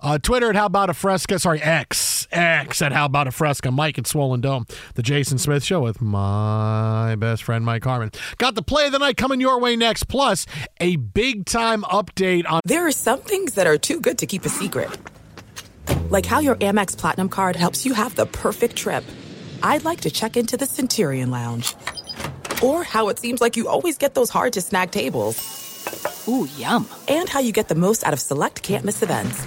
[0.00, 1.38] Uh, Twitter at How About a Fresca.
[1.38, 2.17] Sorry, X.
[2.30, 3.70] X at How About a Fresca.
[3.70, 4.66] Mike at Swollen Dome.
[4.94, 8.10] The Jason Smith Show with my best friend, Mike Harmon.
[8.38, 10.04] Got the play of the night coming your way next.
[10.04, 10.46] Plus,
[10.80, 12.60] a big time update on.
[12.64, 14.90] There are some things that are too good to keep a secret.
[16.10, 19.04] Like how your Amex Platinum card helps you have the perfect trip.
[19.62, 21.74] I'd like to check into the Centurion Lounge.
[22.62, 26.26] Or how it seems like you always get those hard to snag tables.
[26.28, 26.88] Ooh, yum.
[27.08, 29.46] And how you get the most out of select can't miss events.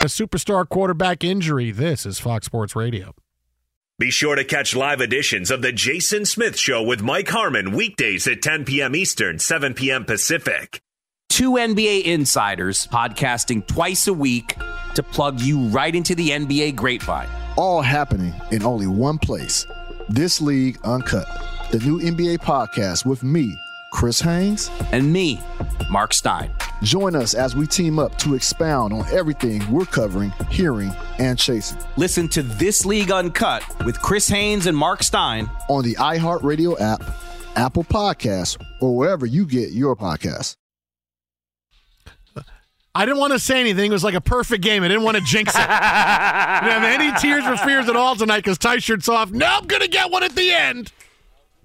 [0.00, 1.72] A superstar quarterback injury.
[1.72, 3.16] This is Fox Sports Radio.
[3.98, 8.28] Be sure to catch live editions of The Jason Smith Show with Mike Harmon weekdays
[8.28, 8.94] at 10 p.m.
[8.94, 10.04] Eastern, 7 p.m.
[10.04, 10.80] Pacific.
[11.28, 14.54] Two NBA insiders podcasting twice a week
[14.94, 17.28] to plug you right into the NBA grapevine.
[17.56, 19.66] All happening in only one place.
[20.08, 21.26] This League Uncut,
[21.72, 23.52] the new NBA podcast with me,
[23.92, 25.40] Chris Haynes, and me,
[25.90, 26.52] Mark Stein.
[26.82, 31.78] Join us as we team up to expound on everything we're covering, hearing, and chasing.
[31.96, 37.02] Listen to This League Uncut with Chris Haynes and Mark Stein on the iHeartRadio app,
[37.56, 40.56] Apple Podcasts, or wherever you get your podcasts.
[42.94, 43.90] I didn't want to say anything.
[43.90, 44.82] It was like a perfect game.
[44.82, 45.58] I didn't want to jinx it.
[45.58, 49.30] didn't have any tears or fears at all tonight because Ty shirt's off.
[49.30, 50.90] Now I'm going to get one at the end.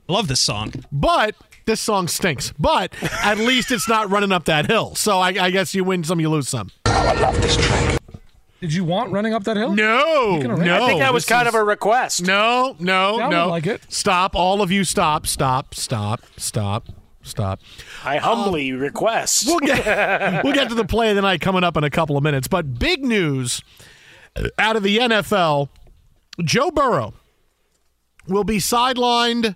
[0.07, 0.74] Love this song.
[0.91, 1.36] But
[1.66, 2.53] this song stinks.
[2.59, 2.93] But
[3.24, 4.95] at least it's not running up that hill.
[4.95, 6.70] So I, I guess you win some, you lose some.
[6.86, 7.99] I love this track.
[8.61, 9.74] Did you want running up that hill?
[9.76, 10.84] No, You can arrange- no.
[10.84, 12.24] I think that was this kind is- of a request.
[12.26, 13.47] No, no, Yeah, I would no.
[13.49, 13.82] like it.
[13.89, 14.86] Stop, all of you.
[14.86, 16.88] Stop, stop, stop, stop,
[17.24, 17.59] stop.
[18.05, 19.45] I humbly request.
[19.47, 19.86] We'll get
[20.45, 22.47] we'll get to the play of the night coming up in a couple of minutes.
[22.47, 23.61] But big news
[24.57, 25.68] out of the NFL:
[26.41, 27.14] Joe Burrow
[28.30, 29.55] will be sidelined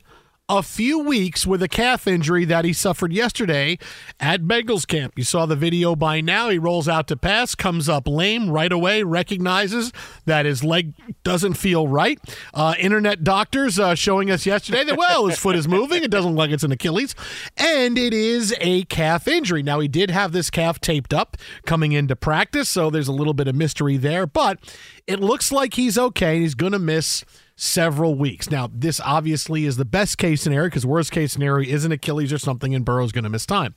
[0.50, 3.78] a few weeks with a calf injury that he suffered yesterday
[4.20, 5.14] at Bengals camp.
[5.18, 6.50] You saw the video by now.
[6.50, 9.92] He rolls out to pass, comes up lame right away, recognizes
[10.26, 10.94] that his leg
[11.24, 12.20] doesn't feel right.
[12.54, 16.04] Uh, internet doctors uh, showing us yesterday that, well, his foot is moving.
[16.04, 17.14] It doesn't look like it's an Achilles.
[17.58, 19.64] And it is a calf injury.
[19.64, 21.36] Now, he did have this calf taped up
[21.66, 24.60] coming into practice, so there's a little bit of mystery there, but
[25.08, 26.40] it looks like he's okay.
[26.40, 27.26] He's going to miss
[27.58, 28.50] several weeks.
[28.50, 32.32] Now, this obviously is the best case scenario because worst case scenario is an Achilles
[32.32, 33.76] or something, and Burrow's going to miss time.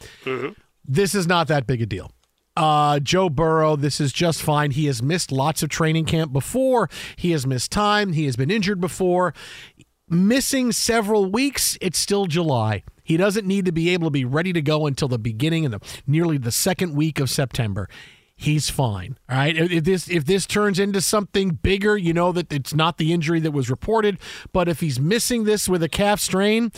[0.84, 2.12] This is not that big a deal.
[2.56, 4.72] Uh, Joe Burrow, this is just fine.
[4.72, 6.90] He has missed lots of training camp before.
[7.16, 8.12] He has missed time.
[8.12, 9.34] He has been injured before.
[10.08, 12.82] Missing several weeks, it's still July.
[13.02, 15.74] He doesn't need to be able to be ready to go until the beginning and
[15.74, 17.88] the nearly the second week of September
[18.40, 19.18] he's fine.
[19.28, 19.56] All right.
[19.56, 23.38] If this if this turns into something bigger, you know that it's not the injury
[23.40, 24.18] that was reported.
[24.52, 26.72] But if he's missing this with a calf strain.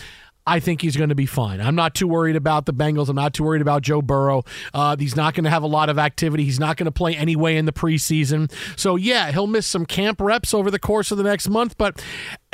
[0.47, 1.61] I think he's going to be fine.
[1.61, 3.09] I'm not too worried about the Bengals.
[3.09, 4.43] I'm not too worried about Joe Burrow.
[4.75, 6.45] Uh, he's not going to have a lot of activity.
[6.45, 8.53] He's not going to play anyway in the preseason.
[8.77, 12.05] So, yeah, he'll miss some camp reps over the course of the next month, but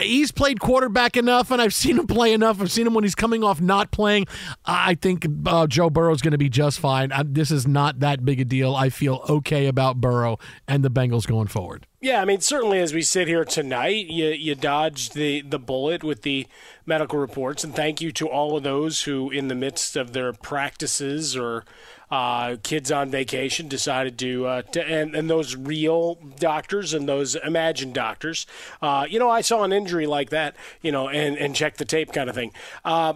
[0.00, 2.60] he's played quarterback enough, and I've seen him play enough.
[2.60, 4.26] I've seen him when he's coming off not playing.
[4.66, 7.10] I think uh, Joe Burrow's going to be just fine.
[7.10, 8.74] I, this is not that big a deal.
[8.76, 11.87] I feel okay about Burrow and the Bengals going forward.
[12.00, 16.04] Yeah, I mean, certainly as we sit here tonight, you you dodged the, the bullet
[16.04, 16.46] with the
[16.86, 20.32] medical reports, and thank you to all of those who, in the midst of their
[20.32, 21.64] practices or
[22.08, 27.34] uh, kids on vacation, decided to, uh, to and, and those real doctors and those
[27.34, 28.46] imagined doctors.
[28.80, 31.84] Uh, you know, I saw an injury like that, you know, and, and check the
[31.84, 32.52] tape kind of thing,
[32.84, 33.12] uh,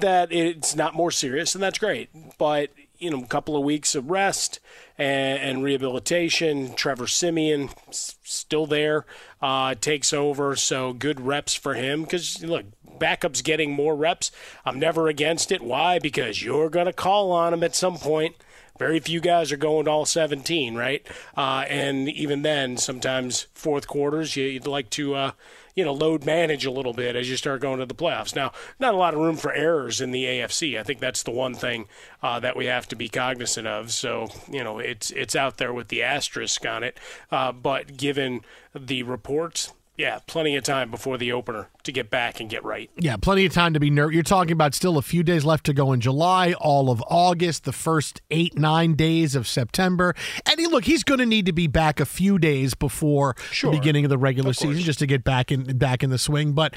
[0.00, 2.10] that it's not more serious, and that's great.
[2.36, 2.68] But,
[2.98, 4.60] you know, a couple of weeks of rest
[4.96, 6.74] and, and rehabilitation.
[6.74, 9.06] Trevor Siemian s- still there,
[9.40, 10.56] uh, takes over.
[10.56, 12.66] So good reps for him because look,
[12.98, 14.30] backup's getting more reps.
[14.64, 15.62] I'm never against it.
[15.62, 15.98] Why?
[15.98, 18.36] Because you're gonna call on him at some point.
[18.78, 21.04] Very few guys are going to all 17, right?
[21.36, 25.30] Uh, and even then, sometimes fourth quarters, you, you'd like to, uh,
[25.78, 28.34] you know, load manage a little bit as you start going to the playoffs.
[28.34, 28.50] Now,
[28.80, 30.76] not a lot of room for errors in the AFC.
[30.76, 31.86] I think that's the one thing
[32.20, 33.92] uh, that we have to be cognizant of.
[33.92, 36.98] So, you know, it's it's out there with the asterisk on it.
[37.30, 38.40] Uh, but given
[38.74, 42.90] the reports, yeah, plenty of time before the opener to get back and get right.
[42.96, 44.14] Yeah, plenty of time to be nervous.
[44.14, 47.64] You're talking about still a few days left to go in July, all of August,
[47.64, 50.14] the first eight, nine days of September.
[50.46, 53.70] And he, look, he's going to need to be back a few days before the
[53.70, 56.52] beginning of the regular season just to get back in back in the swing.
[56.52, 56.74] But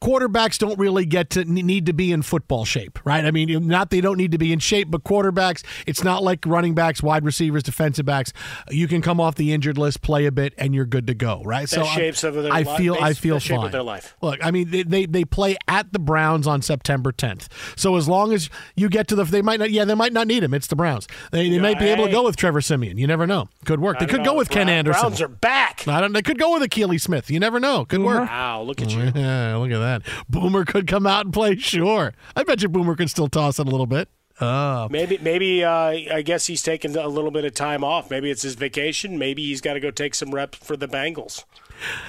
[0.00, 3.24] quarterbacks don't really get to need to be in football shape, right?
[3.24, 6.46] I mean, not they don't need to be in shape, but quarterbacks, it's not like
[6.46, 8.32] running backs, wide receivers, defensive backs.
[8.70, 11.42] You can come off the injured list, play a bit, and you're good to go,
[11.44, 11.68] right?
[11.72, 13.72] I- shapes of their I li- feel I feel shape of fine.
[13.72, 14.16] their life.
[14.22, 17.48] Look, I mean, they, they they play at the Browns on September 10th.
[17.76, 20.26] So as long as you get to the, they might not, yeah, they might not
[20.26, 20.54] need him.
[20.54, 21.08] It's the Browns.
[21.32, 22.98] They, they might be able to go with Trevor Siemian.
[22.98, 23.48] You never know.
[23.64, 23.98] Could work.
[23.98, 24.38] They could don't go know.
[24.38, 25.00] with Ken Brown- Anderson.
[25.02, 25.86] Browns are back.
[25.88, 26.12] I don't.
[26.12, 27.30] They could go with Akili Smith.
[27.30, 27.84] You never know.
[27.84, 28.28] Could work.
[28.28, 29.10] Wow, look at you.
[29.14, 30.02] Yeah, look at that.
[30.28, 31.56] Boomer could come out and play.
[31.56, 34.08] Sure, I bet you Boomer could still toss it a little bit.
[34.40, 35.62] Oh, Maybe, maybe.
[35.62, 35.70] Uh,
[36.16, 38.10] I guess he's taking a little bit of time off.
[38.10, 39.16] Maybe it's his vacation.
[39.18, 41.44] Maybe he's got to go take some reps for the Bengals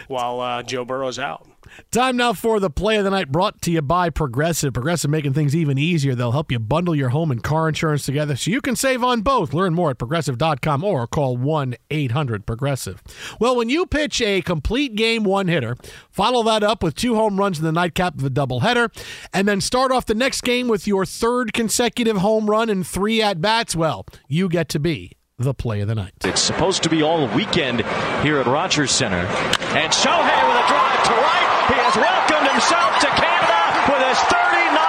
[0.08, 1.48] while uh, Joe Burrow's out.
[1.91, 4.74] Time now for the play of the night brought to you by Progressive.
[4.74, 6.15] Progressive making things even easier.
[6.15, 9.21] They'll help you bundle your home and car insurance together so you can save on
[9.21, 9.53] both.
[9.53, 13.01] Learn more at progressive.com or call 1 800 Progressive.
[13.39, 15.76] Well, when you pitch a complete game one hitter,
[16.09, 18.89] follow that up with two home runs in the nightcap of a doubleheader,
[19.34, 23.21] and then start off the next game with your third consecutive home run and three
[23.21, 26.13] at bats, well, you get to be the play of the night.
[26.23, 27.81] It's supposed to be all weekend
[28.23, 29.17] here at Rogers Center.
[29.17, 31.49] And Shohei with a drive to right.
[31.69, 33.59] He has welcomed himself to Canada
[33.89, 34.77] with his 39.
[34.77, 34.82] 39-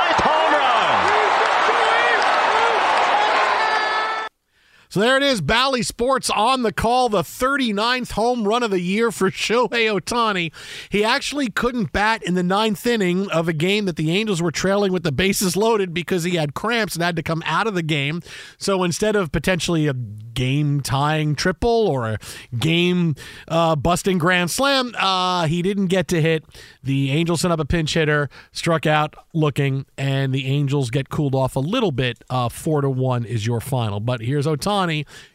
[4.95, 8.79] So there it is, Bally Sports on the call, the 39th home run of the
[8.79, 10.53] year for Shohei Ohtani.
[10.89, 14.53] He actually couldn't bat in the ninth inning of a game that the Angels were
[14.53, 17.75] trailing with the bases loaded because he had cramps and had to come out of
[17.75, 18.23] the game.
[18.57, 19.95] So instead of potentially a
[20.35, 22.19] game tying triple or a
[22.59, 23.15] game
[23.49, 24.93] uh, busting grand slam.
[24.99, 26.45] Uh, he didn't get to hit.
[26.83, 31.35] The Angels sent up a pinch hitter, struck out looking, and the Angels get cooled
[31.35, 32.23] off a little bit.
[32.29, 34.01] Uh, four to one is your final.
[34.01, 34.47] But here's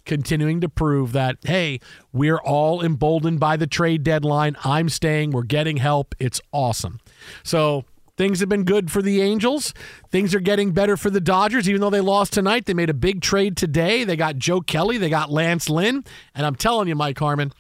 [0.06, 1.80] Continuing to prove that hey,
[2.12, 4.56] we're all emboldened by the trade deadline.
[4.64, 5.32] I'm staying.
[5.32, 6.16] We're getting help.
[6.20, 7.00] It's awesome.
[7.44, 7.86] So
[8.20, 9.74] Things have been good for the Angels.
[10.12, 12.66] Things are getting better for the Dodgers, even though they lost tonight.
[12.66, 14.04] They made a big trade today.
[14.04, 16.04] They got Joe Kelly, they got Lance Lynn.
[16.36, 17.54] And I'm telling you, Mike Harmon,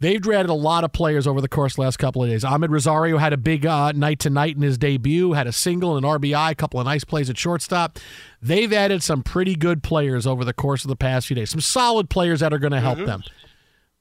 [0.00, 2.44] they've added a lot of players over the course of the last couple of days.
[2.44, 6.04] Amed Rosario had a big uh, night tonight in his debut, had a single and
[6.04, 7.98] an RBI, a couple of nice plays at shortstop.
[8.40, 11.60] They've added some pretty good players over the course of the past few days, some
[11.60, 13.06] solid players that are going to help mm-hmm.
[13.06, 13.22] them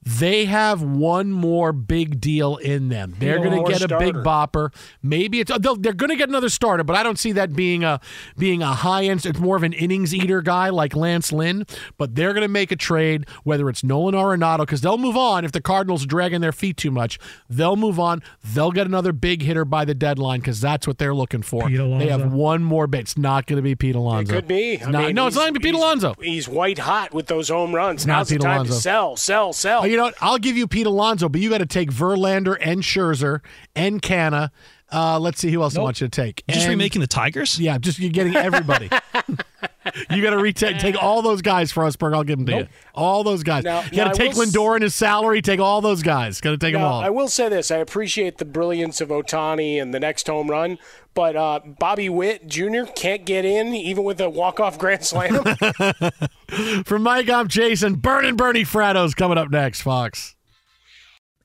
[0.08, 3.14] they have one more big deal in them.
[3.20, 4.74] They're going to get a big bopper.
[5.04, 8.00] Maybe it's they're going to get another starter, but I don't see that being a
[8.38, 9.26] being a high end.
[9.26, 11.66] It's more of an innings eater guy like Lance Lynn.
[11.98, 15.18] But they're going to make a trade, whether it's Nolan or Arenado, because they'll move
[15.18, 17.20] on if the Cardinals are dragging their feet too much.
[17.50, 18.24] They'll move on.
[18.44, 21.70] They'll get another big hitter by the deadline because that's what they're looking for.
[21.70, 23.02] They have one more bit.
[23.02, 24.32] It's not going to be Pete Alonso.
[24.32, 24.78] It could be.
[24.78, 26.16] Not, mean, no, it's not going to be Pete Alonso.
[26.22, 28.06] He's white hot with those home runs.
[28.06, 28.74] Now's the time Alonso.
[28.74, 29.82] to sell, sell, sell.
[29.82, 30.16] Oh, you know what?
[30.22, 33.42] I'll give you Pete Alonso, but you got to take Verlander and Scherzer
[33.76, 34.52] and Canha.
[34.92, 35.82] Uh, let's see who else nope.
[35.82, 36.44] I want you to take.
[36.48, 37.60] You're just remaking the Tigers?
[37.60, 38.90] Yeah, just you're getting everybody.
[40.10, 42.14] you got to retake take all those guys for us, Berg.
[42.14, 42.62] I'll give them to nope.
[42.62, 42.68] you.
[42.96, 43.66] All those guys.
[43.66, 45.42] Now, you got to take Lindor and his salary.
[45.42, 46.40] Take all those guys.
[46.40, 47.02] Got to take now, them all.
[47.02, 50.78] I will say this: I appreciate the brilliance of Ohtani and the next home run,
[51.14, 52.84] but uh, Bobby Witt Jr.
[52.96, 55.44] can't get in even with a walk off grand slam.
[56.86, 57.96] From Mike, I'm Jason.
[57.96, 59.82] Burning Bernie Fratto's coming up next.
[59.82, 60.37] Fox.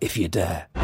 [0.00, 0.83] If you dare.